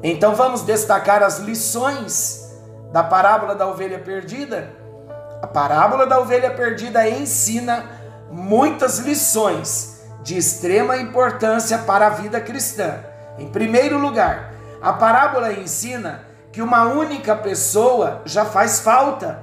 Então 0.03 0.35
vamos 0.35 0.63
destacar 0.63 1.23
as 1.23 1.39
lições 1.39 2.51
da 2.91 3.01
parábola 3.01 3.55
da 3.55 3.65
ovelha 3.65 3.99
perdida. 3.99 4.69
A 5.41 5.47
parábola 5.47 6.05
da 6.05 6.19
ovelha 6.19 6.51
perdida 6.51 7.07
ensina 7.09 7.85
muitas 8.29 8.99
lições 8.99 10.01
de 10.21 10.37
extrema 10.37 10.97
importância 10.97 11.77
para 11.77 12.07
a 12.07 12.09
vida 12.09 12.41
cristã. 12.41 12.99
Em 13.39 13.47
primeiro 13.47 13.97
lugar, 13.97 14.53
a 14.81 14.91
parábola 14.91 15.53
ensina 15.53 16.25
que 16.51 16.61
uma 16.61 16.83
única 16.83 17.35
pessoa 17.35 18.21
já 18.25 18.43
faz 18.43 18.81
falta. 18.81 19.41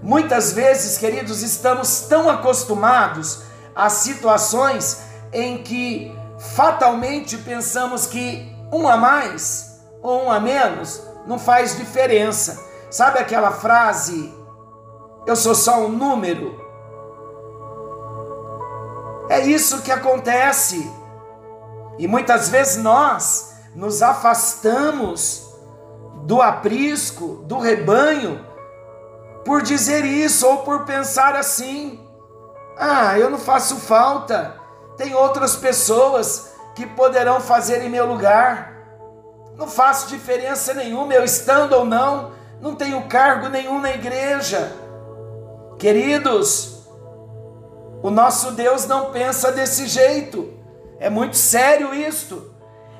Muitas 0.00 0.52
vezes, 0.52 0.96
queridos, 0.96 1.42
estamos 1.42 2.02
tão 2.02 2.30
acostumados 2.30 3.42
a 3.74 3.90
situações 3.90 5.02
em 5.32 5.58
que 5.58 6.16
fatalmente 6.38 7.36
pensamos 7.38 8.06
que 8.06 8.57
um 8.72 8.88
a 8.88 8.96
mais 8.96 9.80
ou 10.02 10.24
um 10.24 10.30
a 10.30 10.38
menos 10.40 11.02
não 11.26 11.38
faz 11.38 11.76
diferença. 11.76 12.66
Sabe 12.90 13.18
aquela 13.18 13.50
frase? 13.50 14.34
Eu 15.26 15.36
sou 15.36 15.54
só 15.54 15.80
um 15.80 15.88
número. 15.88 16.58
É 19.28 19.40
isso 19.40 19.82
que 19.82 19.92
acontece. 19.92 20.90
E 21.98 22.08
muitas 22.08 22.48
vezes 22.48 22.82
nós 22.82 23.54
nos 23.74 24.02
afastamos 24.02 25.48
do 26.24 26.40
aprisco, 26.40 27.42
do 27.44 27.58
rebanho, 27.58 28.44
por 29.44 29.62
dizer 29.62 30.04
isso 30.04 30.46
ou 30.46 30.58
por 30.58 30.84
pensar 30.84 31.34
assim: 31.34 32.00
ah, 32.76 33.18
eu 33.18 33.28
não 33.28 33.38
faço 33.38 33.76
falta, 33.76 34.58
tem 34.96 35.14
outras 35.14 35.56
pessoas 35.56 36.47
que 36.78 36.86
poderão 36.86 37.40
fazer 37.40 37.82
em 37.82 37.90
meu 37.90 38.06
lugar. 38.06 38.72
Não 39.56 39.66
faço 39.66 40.06
diferença 40.06 40.72
nenhuma, 40.72 41.12
eu 41.12 41.24
estando 41.24 41.72
ou 41.72 41.84
não, 41.84 42.30
não 42.60 42.76
tenho 42.76 43.08
cargo 43.08 43.48
nenhum 43.48 43.80
na 43.80 43.90
igreja. 43.90 44.72
Queridos, 45.76 46.86
o 48.00 48.10
nosso 48.10 48.52
Deus 48.52 48.86
não 48.86 49.10
pensa 49.10 49.50
desse 49.50 49.88
jeito. 49.88 50.54
É 51.00 51.10
muito 51.10 51.36
sério 51.36 51.92
isto. 51.92 52.54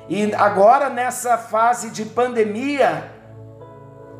E 0.09 0.35
agora, 0.35 0.89
nessa 0.89 1.37
fase 1.37 1.89
de 1.89 2.03
pandemia, 2.03 3.09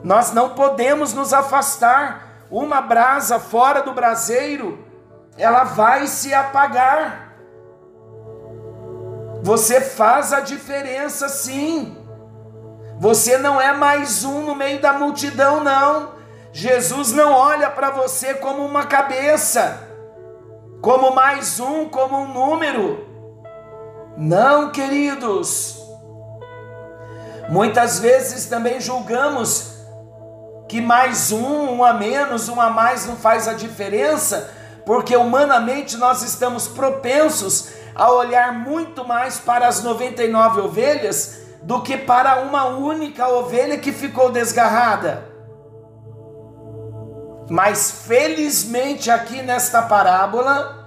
nós 0.02 0.32
não 0.32 0.52
podemos 0.52 1.14
nos 1.14 1.34
afastar. 1.34 2.46
Uma 2.50 2.80
brasa 2.80 3.40
fora 3.40 3.84
do 3.84 3.94
braseiro, 3.94 4.80
ela 5.38 5.66
vai 5.66 6.08
se 6.08 6.34
apagar. 6.34 7.29
Você 9.42 9.80
faz 9.80 10.34
a 10.34 10.42
diferença 10.42 11.30
sim. 11.30 11.98
Você 13.00 13.38
não 13.38 13.60
é 13.60 13.72
mais 13.74 14.26
um 14.26 14.42
no 14.42 14.56
meio 14.56 14.82
da 14.82 14.94
multidão, 14.94 15.64
não. 15.64 16.20
Jesus 16.52 17.12
não 17.14 17.32
olha 17.32 17.70
para 17.70 17.90
você 17.92 18.34
como 18.34 18.66
uma 18.66 18.86
cabeça, 18.86 19.88
como 20.82 21.16
mais 21.16 21.60
um, 21.60 21.88
como 21.88 22.18
um 22.18 22.34
número. 22.34 23.08
Não, 24.18 24.72
queridos. 24.72 25.80
Muitas 27.48 28.00
vezes 28.00 28.46
também 28.46 28.82
julgamos 28.82 29.80
que 30.68 30.82
mais 30.82 31.32
um, 31.32 31.78
um 31.78 31.84
a 31.84 31.94
menos, 31.94 32.50
um 32.50 32.60
a 32.60 32.70
mais 32.70 33.06
não 33.06 33.16
faz 33.16 33.48
a 33.48 33.54
diferença, 33.54 34.52
porque 34.86 35.16
humanamente 35.16 35.98
nós 35.98 36.22
estamos 36.22 36.68
propensos 36.68 37.70
a 38.00 38.10
olhar 38.14 38.54
muito 38.54 39.06
mais 39.06 39.40
para 39.40 39.68
as 39.68 39.84
99 39.84 40.62
ovelhas 40.62 41.42
do 41.62 41.82
que 41.82 41.98
para 41.98 42.40
uma 42.40 42.64
única 42.64 43.28
ovelha 43.28 43.78
que 43.78 43.92
ficou 43.92 44.32
desgarrada. 44.32 45.26
Mas 47.50 48.06
felizmente 48.08 49.12
aqui 49.12 49.42
nesta 49.42 49.82
parábola, 49.82 50.80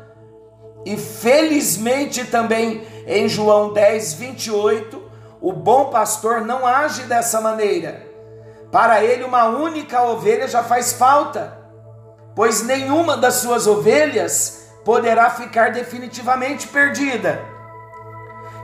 e 0.87 0.97
felizmente 0.97 2.25
também 2.25 2.83
em 3.07 3.29
João 3.29 3.75
10, 3.75 4.15
28, 4.15 5.03
o 5.39 5.53
bom 5.53 5.91
pastor 5.91 6.41
não 6.41 6.67
age 6.67 7.03
dessa 7.03 7.43
maneira. 7.43 8.07
Para 8.71 9.05
ele, 9.05 9.23
uma 9.25 9.45
única 9.45 10.03
ovelha 10.03 10.49
já 10.49 10.65
faz 10.65 10.95
falta, 10.95 11.59
pois 12.35 12.63
nenhuma 12.63 13.19
das 13.19 13.35
suas 13.35 13.67
ovelhas 13.67 14.62
poderá 14.85 15.31
ficar 15.31 15.73
definitivamente 15.73 16.69
perdida. 16.69 17.41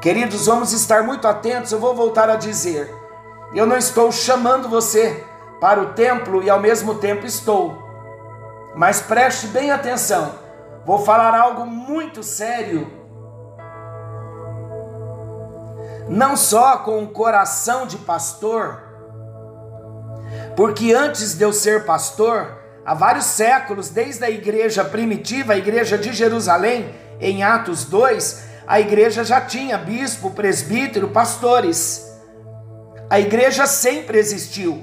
Queridos, 0.00 0.46
vamos 0.46 0.72
estar 0.72 1.02
muito 1.02 1.26
atentos. 1.26 1.72
Eu 1.72 1.80
vou 1.80 1.94
voltar 1.94 2.30
a 2.30 2.36
dizer: 2.36 2.94
eu 3.54 3.66
não 3.66 3.76
estou 3.76 4.12
chamando 4.12 4.68
você 4.68 5.24
para 5.60 5.80
o 5.80 5.92
templo 5.92 6.42
e 6.42 6.50
ao 6.50 6.60
mesmo 6.60 6.96
tempo 6.96 7.26
estou. 7.26 7.76
Mas 8.74 9.00
preste 9.00 9.46
bem 9.48 9.70
atenção. 9.70 10.34
Vou 10.84 10.98
falar 11.00 11.34
algo 11.34 11.66
muito 11.66 12.22
sério. 12.22 12.90
Não 16.08 16.36
só 16.36 16.78
com 16.78 17.02
o 17.02 17.08
coração 17.08 17.86
de 17.86 17.98
pastor, 17.98 18.82
porque 20.56 20.94
antes 20.94 21.34
de 21.34 21.44
eu 21.44 21.52
ser 21.52 21.84
pastor, 21.84 22.57
há 22.88 22.94
vários 22.94 23.26
séculos, 23.26 23.90
desde 23.90 24.24
a 24.24 24.30
igreja 24.30 24.82
primitiva, 24.82 25.52
a 25.52 25.58
igreja 25.58 25.98
de 25.98 26.10
Jerusalém, 26.10 26.88
em 27.20 27.42
Atos 27.42 27.84
2, 27.84 28.44
a 28.66 28.80
igreja 28.80 29.22
já 29.22 29.42
tinha 29.42 29.76
bispo, 29.76 30.30
presbítero, 30.30 31.08
pastores. 31.08 32.10
A 33.10 33.20
igreja 33.20 33.66
sempre 33.66 34.18
existiu. 34.18 34.82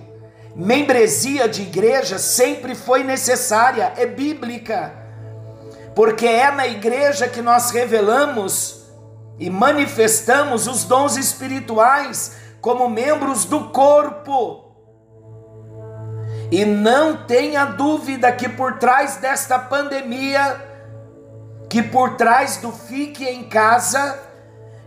Membresia 0.56 1.50
de 1.50 1.64
igreja 1.64 2.20
sempre 2.20 2.76
foi 2.76 3.04
necessária, 3.04 3.92
é 3.98 4.06
bíblica. 4.06 4.94
Porque 5.96 6.28
é 6.28 6.52
na 6.52 6.68
igreja 6.68 7.28
que 7.28 7.42
nós 7.42 7.72
revelamos 7.72 8.86
e 9.40 9.50
manifestamos 9.50 10.68
os 10.68 10.84
dons 10.84 11.18
espirituais 11.18 12.36
como 12.62 12.88
membros 12.88 13.46
do 13.46 13.70
corpo. 13.70 14.65
E 16.56 16.64
não 16.64 17.18
tenha 17.18 17.66
dúvida 17.66 18.32
que 18.32 18.48
por 18.48 18.80
trás 18.80 19.18
desta 19.18 19.60
pandemia, 19.60 20.56
que 21.70 21.84
por 21.84 22.16
trás 22.16 22.56
do 22.56 22.72
fique 22.72 23.26
em 23.26 23.50
casa 23.50 24.18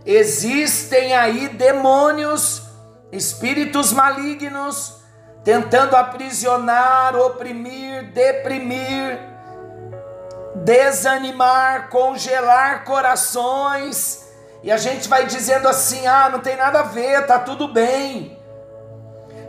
existem 0.03 1.13
aí 1.13 1.47
demônios, 1.49 2.63
espíritos 3.11 3.93
malignos, 3.93 4.95
tentando 5.43 5.95
aprisionar, 5.95 7.15
oprimir, 7.15 8.13
deprimir, 8.13 9.19
desanimar, 10.65 11.89
congelar 11.89 12.83
corações. 12.83 14.27
E 14.63 14.71
a 14.71 14.77
gente 14.77 15.07
vai 15.07 15.27
dizendo 15.27 15.67
assim: 15.67 16.07
ah, 16.07 16.29
não 16.31 16.39
tem 16.39 16.57
nada 16.57 16.79
a 16.79 16.83
ver, 16.83 17.27
tá 17.27 17.37
tudo 17.37 17.67
bem. 17.67 18.38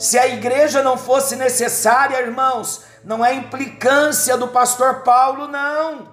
Se 0.00 0.18
a 0.18 0.26
igreja 0.26 0.82
não 0.82 0.96
fosse 0.96 1.36
necessária, 1.36 2.22
irmãos, 2.22 2.82
não 3.04 3.22
é 3.22 3.34
implicância 3.34 4.34
do 4.34 4.48
pastor 4.48 5.02
Paulo, 5.02 5.46
não. 5.46 6.08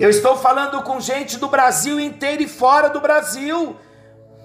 Eu 0.00 0.10
estou 0.10 0.36
falando 0.36 0.82
com 0.82 0.98
gente 0.98 1.38
do 1.38 1.46
Brasil 1.46 2.00
inteiro 2.00 2.42
e 2.42 2.48
fora 2.48 2.90
do 2.90 3.00
Brasil. 3.00 3.76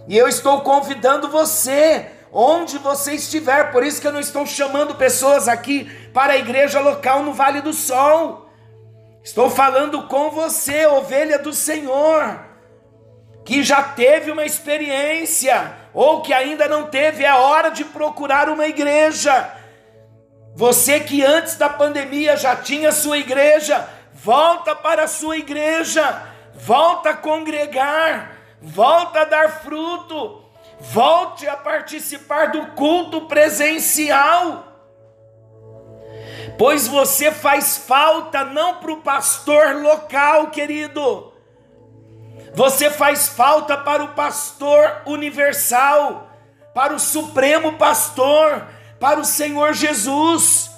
E 0.07 0.15
eu 0.15 0.27
estou 0.27 0.61
convidando 0.61 1.27
você, 1.27 2.11
onde 2.31 2.77
você 2.77 3.13
estiver. 3.13 3.71
Por 3.71 3.83
isso 3.83 3.99
que 3.99 4.05
eu 4.05 4.13
não 4.13 4.19
estou 4.19 4.45
chamando 4.45 4.93
pessoas 4.93 5.47
aqui 5.47 5.89
para 6.13 6.33
a 6.33 6.37
igreja 6.37 6.79
local 6.79 7.23
no 7.23 7.33
Vale 7.33 7.61
do 7.61 7.73
Sol. 7.73 8.47
Estou 9.23 9.49
falando 9.49 10.03
com 10.07 10.29
você, 10.29 10.85
ovelha 10.85 11.39
do 11.39 11.51
Senhor, 11.51 12.39
que 13.43 13.63
já 13.63 13.81
teve 13.81 14.29
uma 14.29 14.45
experiência 14.45 15.81
ou 15.93 16.21
que 16.21 16.33
ainda 16.33 16.67
não 16.67 16.87
teve, 16.87 17.23
é 17.23 17.33
hora 17.33 17.69
de 17.69 17.85
procurar 17.85 18.49
uma 18.49 18.65
igreja. 18.65 19.51
Você 20.55 20.99
que 20.99 21.23
antes 21.23 21.55
da 21.55 21.69
pandemia 21.69 22.37
já 22.37 22.55
tinha 22.55 22.91
sua 22.91 23.17
igreja, 23.17 23.87
volta 24.13 24.75
para 24.75 25.03
a 25.03 25.07
sua 25.07 25.37
igreja, 25.37 26.23
volta 26.53 27.11
a 27.11 27.17
congregar, 27.17 28.37
volta 28.61 29.21
a 29.21 29.25
dar 29.25 29.61
fruto, 29.61 30.43
volte 30.79 31.47
a 31.47 31.55
participar 31.57 32.51
do 32.51 32.67
culto 32.67 33.21
presencial. 33.21 34.67
Pois 36.57 36.87
você 36.87 37.31
faz 37.31 37.77
falta 37.77 38.43
não 38.43 38.75
para 38.75 38.91
o 38.91 39.01
pastor 39.01 39.75
local, 39.81 40.51
querido, 40.51 41.32
você 42.53 42.89
faz 42.89 43.27
falta 43.27 43.77
para 43.77 44.03
o 44.03 44.09
pastor 44.09 45.01
universal, 45.05 46.29
para 46.73 46.93
o 46.93 46.99
supremo 46.99 47.73
pastor, 47.73 48.67
para 48.99 49.19
o 49.19 49.25
Senhor 49.25 49.73
Jesus 49.73 50.73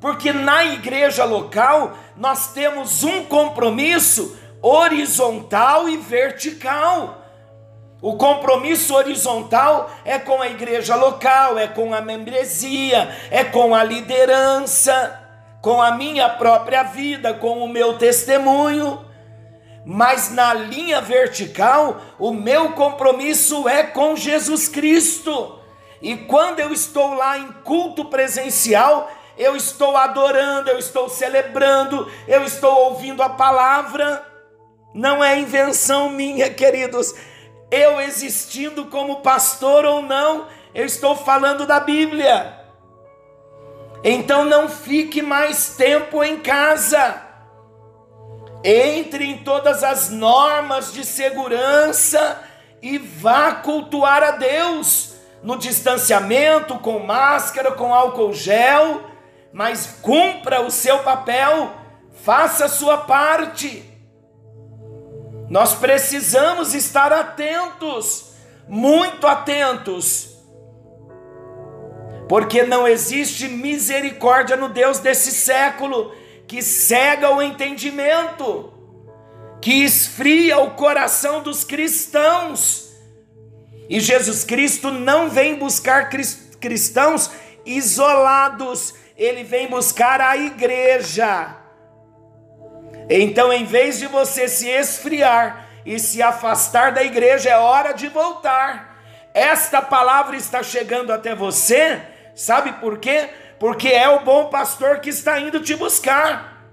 porque 0.00 0.32
na 0.32 0.64
igreja 0.64 1.24
local 1.24 1.96
nós 2.16 2.52
temos 2.52 3.02
um 3.02 3.24
compromisso 3.24 4.38
horizontal 4.62 5.88
e 5.88 5.96
vertical. 5.96 7.22
O 8.00 8.16
compromisso 8.16 8.94
horizontal 8.94 9.90
é 10.04 10.18
com 10.18 10.40
a 10.40 10.48
igreja 10.48 10.94
local, 10.94 11.58
é 11.58 11.66
com 11.66 11.94
a 11.94 12.00
membresia, 12.00 13.16
é 13.30 13.42
com 13.42 13.74
a 13.74 13.82
liderança, 13.82 15.18
com 15.62 15.80
a 15.80 15.92
minha 15.92 16.28
própria 16.28 16.82
vida, 16.82 17.34
com 17.34 17.64
o 17.64 17.68
meu 17.68 17.96
testemunho. 17.96 19.04
Mas 19.88 20.32
na 20.32 20.52
linha 20.52 21.00
vertical, 21.00 22.00
o 22.18 22.32
meu 22.32 22.72
compromisso 22.72 23.68
é 23.68 23.84
com 23.84 24.16
Jesus 24.16 24.66
Cristo. 24.66 25.60
E 26.02 26.16
quando 26.16 26.58
eu 26.58 26.72
estou 26.72 27.14
lá 27.14 27.38
em 27.38 27.52
culto 27.62 28.06
presencial, 28.06 29.08
eu 29.38 29.54
estou 29.54 29.96
adorando, 29.96 30.70
eu 30.70 30.76
estou 30.76 31.08
celebrando, 31.08 32.10
eu 32.26 32.42
estou 32.42 32.74
ouvindo 32.90 33.22
a 33.22 33.28
palavra. 33.28 34.26
Não 34.92 35.22
é 35.22 35.38
invenção 35.38 36.10
minha, 36.10 36.50
queridos. 36.50 37.14
Eu 37.70 38.00
existindo 38.00 38.86
como 38.86 39.20
pastor 39.20 39.84
ou 39.84 40.02
não, 40.02 40.48
eu 40.74 40.84
estou 40.84 41.14
falando 41.14 41.64
da 41.64 41.78
Bíblia. 41.78 42.60
Então 44.02 44.44
não 44.44 44.68
fique 44.68 45.22
mais 45.22 45.76
tempo 45.76 46.24
em 46.24 46.40
casa. 46.40 47.25
Entre 48.68 49.24
em 49.24 49.38
todas 49.38 49.84
as 49.84 50.10
normas 50.10 50.92
de 50.92 51.04
segurança 51.04 52.42
e 52.82 52.98
vá 52.98 53.52
cultuar 53.52 54.22
a 54.22 54.32
Deus 54.32 55.14
no 55.42 55.56
distanciamento, 55.56 56.78
com 56.80 56.98
máscara, 56.98 57.70
com 57.72 57.94
álcool 57.94 58.32
gel 58.32 59.16
mas 59.56 59.86
cumpra 60.02 60.60
o 60.60 60.70
seu 60.70 60.98
papel, 60.98 61.72
faça 62.22 62.66
a 62.66 62.68
sua 62.68 62.98
parte. 62.98 63.90
Nós 65.48 65.74
precisamos 65.74 66.74
estar 66.74 67.10
atentos, 67.10 68.32
muito 68.68 69.26
atentos, 69.26 70.36
porque 72.28 72.64
não 72.64 72.86
existe 72.86 73.48
misericórdia 73.48 74.56
no 74.56 74.68
Deus 74.68 74.98
desse 74.98 75.30
século 75.30 76.14
que 76.46 76.62
cega 76.62 77.30
o 77.30 77.42
entendimento, 77.42 78.72
que 79.60 79.84
esfria 79.84 80.58
o 80.58 80.72
coração 80.72 81.42
dos 81.42 81.64
cristãos. 81.64 82.92
E 83.88 84.00
Jesus 84.00 84.44
Cristo 84.44 84.90
não 84.90 85.28
vem 85.28 85.56
buscar 85.56 86.10
cristãos 86.60 87.30
isolados, 87.64 88.94
ele 89.16 89.42
vem 89.42 89.68
buscar 89.68 90.20
a 90.20 90.36
igreja. 90.36 91.56
Então, 93.08 93.52
em 93.52 93.64
vez 93.64 93.98
de 93.98 94.06
você 94.06 94.48
se 94.48 94.68
esfriar 94.68 95.68
e 95.84 95.98
se 95.98 96.20
afastar 96.22 96.92
da 96.92 97.02
igreja, 97.02 97.50
é 97.50 97.58
hora 97.58 97.92
de 97.92 98.08
voltar. 98.08 98.96
Esta 99.32 99.82
palavra 99.82 100.36
está 100.36 100.62
chegando 100.62 101.12
até 101.12 101.34
você, 101.34 102.00
sabe 102.34 102.72
por 102.74 102.98
quê? 102.98 103.28
Porque 103.58 103.88
é 103.88 104.08
o 104.08 104.24
bom 104.24 104.46
pastor 104.46 105.00
que 105.00 105.10
está 105.10 105.38
indo 105.40 105.60
te 105.60 105.74
buscar. 105.74 106.64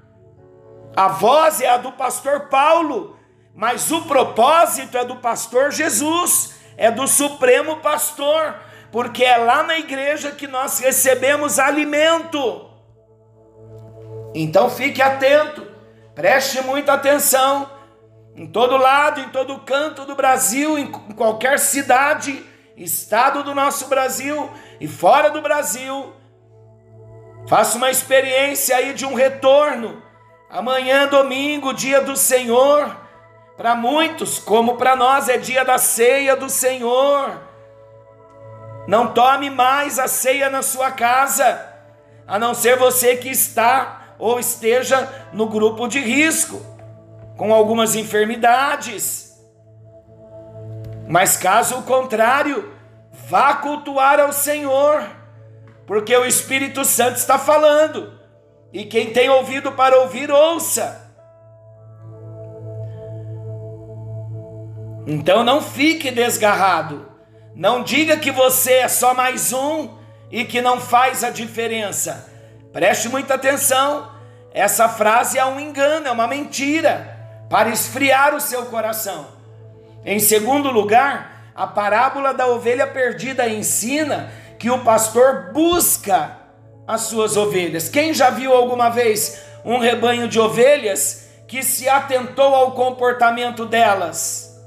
A 0.96 1.08
voz 1.08 1.62
é 1.62 1.70
a 1.70 1.78
do 1.78 1.92
pastor 1.92 2.50
Paulo, 2.50 3.18
mas 3.56 3.92
o 3.92 4.04
propósito 4.04 4.98
é 4.98 5.06
do 5.06 5.16
pastor 5.16 5.72
Jesus, 5.72 6.56
é 6.78 6.92
do 6.92 7.08
supremo 7.08 7.78
pastor 7.78 8.56
porque 8.94 9.24
é 9.24 9.38
lá 9.38 9.64
na 9.64 9.80
igreja 9.80 10.30
que 10.34 10.46
nós 10.46 10.78
recebemos 10.78 11.58
alimento. 11.58 12.70
Então 14.36 14.70
fique 14.70 15.02
atento, 15.02 15.66
preste 16.14 16.62
muita 16.62 16.94
atenção. 16.94 17.72
em 18.36 18.46
todo 18.48 18.78
lado, 18.78 19.20
em 19.20 19.30
todo 19.30 19.60
canto 19.60 20.06
do 20.06 20.16
Brasil, 20.16 20.78
em 20.78 20.92
qualquer 20.92 21.58
cidade, 21.58 22.44
estado 22.78 23.44
do 23.44 23.56
nosso 23.56 23.88
Brasil 23.88 24.50
e 24.80 24.88
fora 24.88 25.30
do 25.30 25.42
Brasil. 25.42 26.14
Faça 27.48 27.78
uma 27.78 27.92
experiência 27.92 28.76
aí 28.76 28.94
de 28.94 29.06
um 29.06 29.14
retorno. 29.14 30.02
Amanhã, 30.50 31.08
domingo, 31.08 31.74
dia 31.74 32.02
do 32.02 32.16
Senhor. 32.16 32.96
Para 33.58 33.76
muitos, 33.76 34.40
como 34.40 34.78
para 34.78 34.96
nós, 34.96 35.30
é 35.30 35.38
dia 35.38 35.64
da 35.64 35.78
ceia 35.78 36.36
do 36.36 36.50
Senhor. 36.50 37.42
Não 38.88 39.14
tome 39.14 39.50
mais 39.50 40.00
a 40.00 40.08
ceia 40.08 40.50
na 40.50 40.62
sua 40.62 40.92
casa, 40.92 41.74
a 42.28 42.38
não 42.38 42.54
ser 42.54 42.78
você 42.78 43.16
que 43.16 43.30
está 43.30 44.16
ou 44.18 44.40
esteja 44.40 45.30
no 45.32 45.48
grupo 45.48 45.88
de 45.88 46.00
risco, 46.00 46.62
com 47.38 47.54
algumas 47.54 47.96
enfermidades. 47.96 49.38
Mas 51.08 51.38
caso 51.38 51.82
contrário, 51.84 52.74
vá 53.12 53.56
cultuar 53.56 54.20
ao 54.20 54.34
Senhor, 54.34 55.04
porque 55.86 56.16
o 56.16 56.26
Espírito 56.26 56.86
Santo 56.86 57.18
está 57.18 57.38
falando, 57.38 58.20
e 58.72 58.86
quem 58.86 59.12
tem 59.12 59.30
ouvido 59.30 59.72
para 59.74 60.00
ouvir, 60.00 60.32
ouça. 60.32 61.04
Então 65.06 65.44
não 65.44 65.62
fique 65.62 66.10
desgarrado. 66.10 67.08
Não 67.56 67.84
diga 67.84 68.18
que 68.18 68.32
você 68.32 68.74
é 68.74 68.88
só 68.88 69.14
mais 69.14 69.54
um 69.54 69.90
e 70.32 70.44
que 70.44 70.62
não 70.62 70.80
faz 70.80 71.24
a 71.24 71.30
diferença. 71.30 72.28
Preste 72.72 73.10
muita 73.10 73.36
atenção. 73.36 74.12
Essa 74.52 74.90
frase 74.90 75.38
é 75.38 75.46
um 75.46 75.60
engano, 75.60 76.08
é 76.08 76.12
uma 76.12 76.28
mentira 76.28 77.16
para 77.50 77.70
esfriar 77.70 78.34
o 78.34 78.42
seu 78.42 78.66
coração. 78.66 79.28
Em 80.04 80.20
segundo 80.20 80.72
lugar, 80.72 81.52
a 81.56 81.68
parábola 81.68 82.34
da 82.34 82.48
ovelha 82.48 82.88
perdida 82.88 83.48
ensina 83.48 84.32
que 84.64 84.72
o 84.72 84.80
pastor 84.80 85.52
busca 85.52 86.38
as 86.88 87.02
suas 87.02 87.36
ovelhas. 87.36 87.90
Quem 87.90 88.14
já 88.14 88.30
viu 88.30 88.54
alguma 88.54 88.88
vez 88.88 89.42
um 89.66 89.78
rebanho 89.78 90.26
de 90.26 90.40
ovelhas 90.40 91.28
que 91.46 91.62
se 91.62 91.90
atentou 91.90 92.56
ao 92.56 92.72
comportamento 92.72 93.66
delas? 93.66 94.58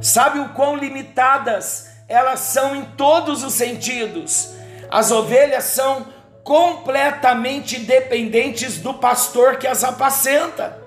Sabe 0.00 0.38
o 0.38 0.48
quão 0.54 0.74
limitadas 0.74 1.90
elas 2.08 2.40
são 2.40 2.74
em 2.74 2.86
todos 2.96 3.44
os 3.44 3.52
sentidos? 3.52 4.54
As 4.90 5.10
ovelhas 5.10 5.64
são 5.64 6.06
completamente 6.42 7.78
dependentes 7.78 8.78
do 8.78 8.94
pastor 8.94 9.58
que 9.58 9.66
as 9.66 9.84
apacenta. 9.84 10.78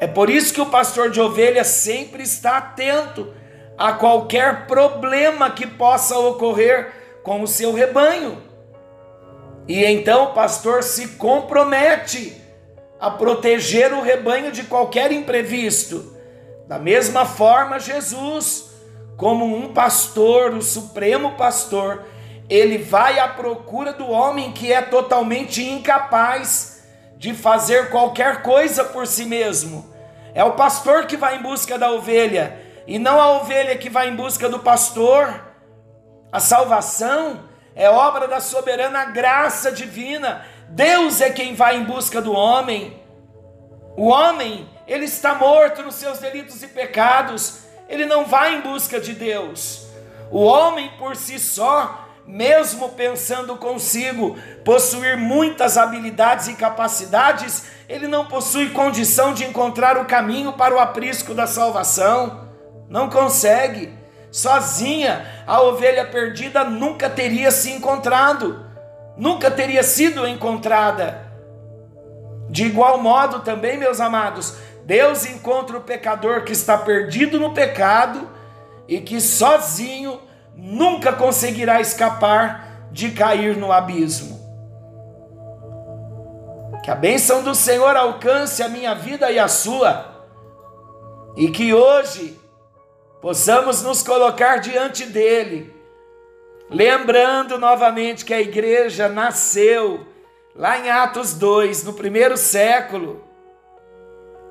É 0.00 0.08
por 0.08 0.28
isso 0.28 0.52
que 0.52 0.60
o 0.60 0.66
pastor 0.66 1.12
de 1.12 1.20
ovelhas 1.20 1.68
sempre 1.68 2.24
está 2.24 2.56
atento 2.56 3.32
a 3.78 3.92
qualquer 3.92 4.66
problema 4.66 5.50
que 5.50 5.66
possa 5.66 6.18
ocorrer 6.18 6.92
com 7.22 7.42
o 7.42 7.46
seu 7.46 7.72
rebanho. 7.72 8.42
E 9.68 9.84
então 9.84 10.24
o 10.24 10.34
pastor 10.34 10.82
se 10.82 11.08
compromete 11.08 12.36
a 12.98 13.08
proteger 13.08 13.92
o 13.92 14.02
rebanho 14.02 14.50
de 14.50 14.64
qualquer 14.64 15.12
imprevisto. 15.12 16.16
Da 16.66 16.78
mesma 16.78 17.24
forma, 17.24 17.78
Jesus, 17.78 18.70
como 19.16 19.44
um 19.44 19.72
pastor, 19.72 20.54
o 20.54 20.62
supremo 20.62 21.32
pastor, 21.36 22.04
ele 22.50 22.78
vai 22.78 23.20
à 23.20 23.28
procura 23.28 23.92
do 23.92 24.10
homem 24.10 24.52
que 24.52 24.72
é 24.72 24.82
totalmente 24.82 25.62
incapaz 25.62 26.82
de 27.16 27.32
fazer 27.32 27.90
qualquer 27.90 28.42
coisa 28.42 28.84
por 28.84 29.06
si 29.06 29.24
mesmo. 29.24 29.86
É 30.34 30.42
o 30.42 30.52
pastor 30.52 31.06
que 31.06 31.16
vai 31.16 31.36
em 31.36 31.42
busca 31.42 31.78
da 31.78 31.90
ovelha 31.90 32.67
e 32.88 32.98
não 32.98 33.20
a 33.20 33.32
ovelha 33.32 33.76
que 33.76 33.90
vai 33.90 34.08
em 34.08 34.16
busca 34.16 34.48
do 34.48 34.60
pastor. 34.60 35.44
A 36.32 36.40
salvação 36.40 37.44
é 37.76 37.88
obra 37.90 38.26
da 38.26 38.40
soberana 38.40 39.04
graça 39.04 39.70
divina. 39.70 40.42
Deus 40.70 41.20
é 41.20 41.28
quem 41.28 41.54
vai 41.54 41.76
em 41.76 41.84
busca 41.84 42.22
do 42.22 42.32
homem. 42.32 42.98
O 43.94 44.06
homem 44.06 44.66
ele 44.86 45.04
está 45.04 45.34
morto 45.34 45.82
nos 45.82 45.96
seus 45.96 46.18
delitos 46.18 46.62
e 46.62 46.68
pecados, 46.68 47.58
ele 47.90 48.06
não 48.06 48.24
vai 48.24 48.54
em 48.54 48.62
busca 48.62 48.98
de 48.98 49.12
Deus. 49.12 49.86
O 50.30 50.42
homem 50.42 50.90
por 50.98 51.14
si 51.14 51.38
só, 51.38 52.08
mesmo 52.26 52.88
pensando 52.90 53.54
consigo 53.56 54.34
possuir 54.64 55.18
muitas 55.18 55.76
habilidades 55.76 56.48
e 56.48 56.54
capacidades, 56.54 57.64
ele 57.86 58.08
não 58.08 58.24
possui 58.24 58.70
condição 58.70 59.34
de 59.34 59.44
encontrar 59.44 59.98
o 59.98 60.06
caminho 60.06 60.54
para 60.54 60.74
o 60.74 60.78
aprisco 60.78 61.34
da 61.34 61.46
salvação. 61.46 62.47
Não 62.88 63.10
consegue. 63.10 63.92
Sozinha, 64.30 65.26
a 65.46 65.60
ovelha 65.62 66.04
perdida 66.04 66.64
nunca 66.64 67.08
teria 67.08 67.50
se 67.50 67.70
encontrado, 67.70 68.64
nunca 69.16 69.50
teria 69.50 69.82
sido 69.82 70.26
encontrada. 70.26 71.26
De 72.50 72.64
igual 72.64 72.98
modo, 72.98 73.40
também, 73.40 73.78
meus 73.78 74.00
amados, 74.00 74.56
Deus 74.84 75.26
encontra 75.26 75.76
o 75.76 75.82
pecador 75.82 76.44
que 76.44 76.52
está 76.52 76.78
perdido 76.78 77.38
no 77.38 77.52
pecado 77.52 78.28
e 78.86 79.00
que 79.00 79.20
sozinho 79.20 80.20
nunca 80.54 81.12
conseguirá 81.12 81.80
escapar 81.80 82.88
de 82.90 83.10
cair 83.10 83.56
no 83.56 83.70
abismo. 83.70 84.38
Que 86.82 86.90
a 86.90 86.94
bênção 86.94 87.42
do 87.42 87.54
Senhor 87.54 87.96
alcance 87.96 88.62
a 88.62 88.68
minha 88.68 88.94
vida 88.94 89.30
e 89.30 89.38
a 89.38 89.46
sua, 89.46 90.26
e 91.36 91.50
que 91.50 91.74
hoje 91.74 92.38
possamos 93.20 93.82
nos 93.82 94.02
colocar 94.02 94.56
diante 94.58 95.04
dEle, 95.06 95.74
lembrando 96.70 97.58
novamente 97.58 98.24
que 98.24 98.34
a 98.34 98.40
igreja 98.40 99.08
nasceu 99.08 100.06
lá 100.54 100.78
em 100.78 100.90
Atos 100.90 101.34
2, 101.34 101.84
no 101.84 101.92
primeiro 101.94 102.36
século 102.36 103.28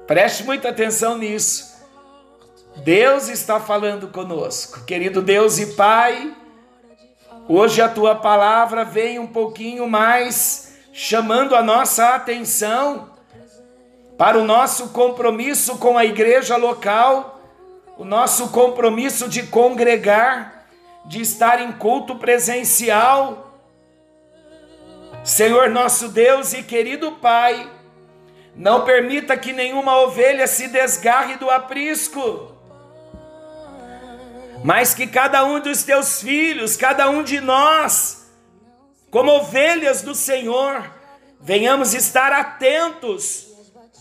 Preste 0.08 0.46
muita 0.46 0.70
atenção 0.70 1.18
nisso. 1.18 1.76
Deus 2.78 3.28
está 3.28 3.60
falando 3.60 4.08
conosco, 4.08 4.86
querido 4.86 5.22
Deus 5.22 5.60
e 5.60 5.76
Pai. 5.76 6.34
Hoje 7.50 7.82
a 7.82 7.90
tua 7.90 8.16
palavra 8.16 8.86
vem 8.86 9.20
um 9.20 9.28
pouquinho 9.28 9.86
mais 9.86 10.78
chamando 10.94 11.58
a 11.58 11.62
nossa 11.62 12.16
atenção 12.16 13.10
para 14.18 14.38
o 14.38 14.46
nosso 14.46 14.90
compromisso 14.90 15.78
com 15.78 15.98
a 15.98 16.06
igreja 16.06 16.56
local, 16.56 17.37
o 17.98 18.06
nosso 18.06 18.50
compromisso 18.50 19.28
de 19.28 19.44
congregar, 19.44 20.68
de 21.06 21.22
estar 21.22 21.62
em 21.62 21.72
culto 21.72 22.16
presencial. 22.16 23.60
Senhor 25.24 25.70
nosso 25.70 26.10
Deus 26.10 26.54
e 26.54 26.64
querido 26.64 27.14
Pai, 27.14 27.70
não 28.56 28.86
permita 28.86 29.36
que 29.36 29.52
nenhuma 29.52 30.00
ovelha 30.02 30.48
se 30.48 30.68
desgarre 30.68 31.36
do 31.38 31.50
aprisco, 31.50 32.56
mas 34.64 34.94
que 34.94 35.08
cada 35.08 35.44
um 35.44 35.60
dos 35.60 35.84
teus 35.84 36.22
filhos, 36.22 36.76
cada 36.76 37.10
um 37.10 37.24
de 37.24 37.40
nós, 37.40 38.32
como 39.10 39.32
ovelhas 39.32 40.02
do 40.02 40.16
Senhor, 40.16 40.92
venhamos 41.40 41.94
estar 41.94 42.32
atentos 42.32 43.48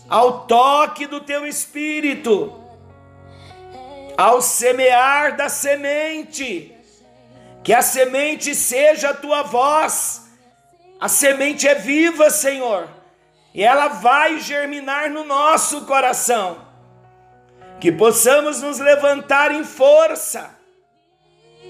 ao 0.09 0.45
toque 0.47 1.05
do 1.05 1.19
teu 1.19 1.45
espírito, 1.45 2.66
ao 4.17 4.41
semear 4.41 5.37
da 5.37 5.47
semente, 5.47 6.75
que 7.63 7.73
a 7.73 7.81
semente 7.81 8.55
seja 8.55 9.11
a 9.11 9.13
tua 9.13 9.43
voz, 9.43 10.23
a 10.99 11.07
semente 11.07 11.67
é 11.67 11.75
viva, 11.75 12.29
Senhor 12.29 12.97
e 13.57 13.63
ela 13.63 13.87
vai 13.87 14.39
germinar 14.39 15.09
no 15.09 15.23
nosso 15.23 15.87
coração. 15.87 16.63
Que 17.79 17.91
possamos 17.91 18.61
nos 18.61 18.77
levantar 18.77 19.51
em 19.51 19.63
força, 19.63 20.55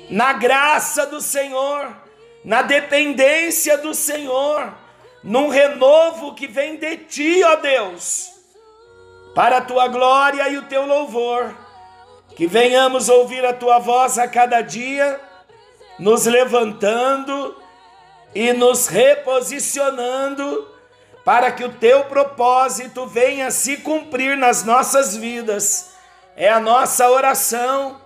na 0.09 0.33
graça 0.33 1.05
do 1.05 1.21
Senhor, 1.21 1.95
na 2.43 2.61
dependência 2.61 3.77
do 3.77 3.93
Senhor, 3.93 4.73
num 5.23 5.47
renovo 5.47 6.35
que 6.35 6.45
vem 6.45 6.75
de 6.75 6.97
ti, 6.97 7.41
ó 7.45 7.55
Deus, 7.55 8.31
para 9.33 9.59
a 9.59 9.61
tua 9.61 9.87
glória 9.87 10.49
e 10.49 10.57
o 10.57 10.63
teu 10.63 10.85
louvor. 10.85 11.55
Que 12.37 12.45
venhamos 12.45 13.09
ouvir 13.09 13.43
a 13.43 13.51
tua 13.51 13.79
voz 13.79 14.19
a 14.19 14.27
cada 14.27 14.61
dia, 14.61 15.19
nos 15.97 16.27
levantando 16.27 17.55
e 18.35 18.53
nos 18.53 18.85
reposicionando 18.85 20.67
para 21.25 21.51
que 21.51 21.63
o 21.63 21.73
teu 21.73 22.05
propósito 22.05 23.07
venha 23.07 23.49
se 23.49 23.77
cumprir 23.77 24.37
nas 24.37 24.63
nossas 24.63 25.17
vidas. 25.17 25.93
É 26.35 26.47
a 26.47 26.59
nossa 26.59 27.09
oração, 27.09 27.99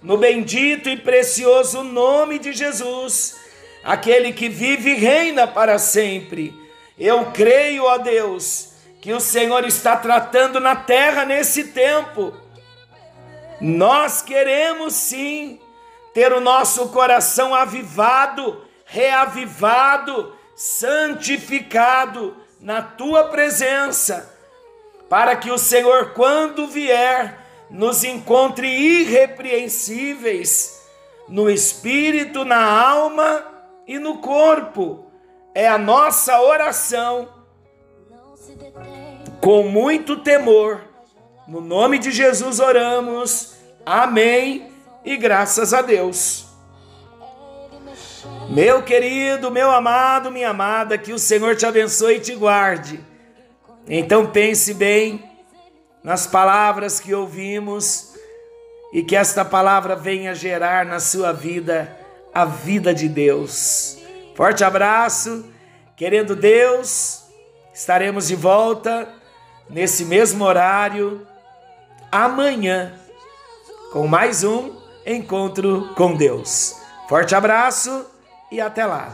no 0.00 0.16
bendito 0.16 0.88
e 0.88 0.96
precioso 0.96 1.82
nome 1.82 2.38
de 2.38 2.52
Jesus, 2.52 3.34
aquele 3.82 4.32
que 4.32 4.48
vive 4.48 4.90
e 4.90 4.94
reina 4.94 5.48
para 5.48 5.76
sempre. 5.76 6.54
Eu 6.96 7.32
creio, 7.32 7.82
ó 7.82 7.98
Deus, 7.98 8.74
que 9.02 9.12
o 9.12 9.18
Senhor 9.18 9.66
está 9.66 9.96
tratando 9.96 10.60
na 10.60 10.76
terra 10.76 11.24
nesse 11.24 11.64
tempo. 11.64 12.32
Nós 13.60 14.22
queremos 14.22 14.94
sim 14.94 15.60
ter 16.14 16.32
o 16.32 16.40
nosso 16.40 16.88
coração 16.88 17.54
avivado, 17.54 18.64
reavivado, 18.84 20.34
santificado 20.56 22.36
na 22.60 22.82
tua 22.82 23.28
presença, 23.28 24.36
para 25.08 25.36
que 25.36 25.50
o 25.50 25.58
Senhor, 25.58 26.12
quando 26.12 26.66
vier, 26.66 27.38
nos 27.70 28.04
encontre 28.04 28.66
irrepreensíveis 28.66 30.86
no 31.28 31.48
espírito, 31.48 32.44
na 32.44 32.62
alma 32.62 33.44
e 33.86 33.98
no 33.98 34.18
corpo. 34.18 35.06
É 35.54 35.66
a 35.68 35.78
nossa 35.78 36.38
oração 36.40 37.28
com 39.40 39.62
muito 39.64 40.18
temor. 40.18 40.89
No 41.50 41.60
nome 41.60 41.98
de 41.98 42.12
Jesus 42.12 42.60
oramos. 42.60 43.54
Amém. 43.84 44.70
E 45.04 45.16
graças 45.16 45.74
a 45.74 45.82
Deus. 45.82 46.46
Meu 48.48 48.84
querido, 48.84 49.50
meu 49.50 49.68
amado, 49.68 50.30
minha 50.30 50.50
amada, 50.50 50.96
que 50.96 51.12
o 51.12 51.18
Senhor 51.18 51.56
te 51.56 51.66
abençoe 51.66 52.18
e 52.18 52.20
te 52.20 52.36
guarde. 52.36 53.04
Então 53.88 54.30
pense 54.30 54.72
bem 54.72 55.28
nas 56.04 56.24
palavras 56.24 57.00
que 57.00 57.12
ouvimos 57.12 58.14
e 58.92 59.02
que 59.02 59.16
esta 59.16 59.44
palavra 59.44 59.96
venha 59.96 60.36
gerar 60.36 60.86
na 60.86 61.00
sua 61.00 61.32
vida 61.32 61.98
a 62.32 62.44
vida 62.44 62.94
de 62.94 63.08
Deus. 63.08 63.98
Forte 64.36 64.62
abraço, 64.62 65.44
querendo 65.96 66.36
Deus, 66.36 67.24
estaremos 67.74 68.28
de 68.28 68.36
volta 68.36 69.08
nesse 69.68 70.04
mesmo 70.04 70.44
horário 70.44 71.26
amanhã 72.10 72.92
com 73.92 74.06
mais 74.06 74.42
um 74.42 74.76
encontro 75.06 75.88
com 75.96 76.16
Deus. 76.16 76.76
Forte 77.08 77.34
abraço 77.34 78.06
e 78.50 78.60
até 78.60 78.84
lá. 78.84 79.12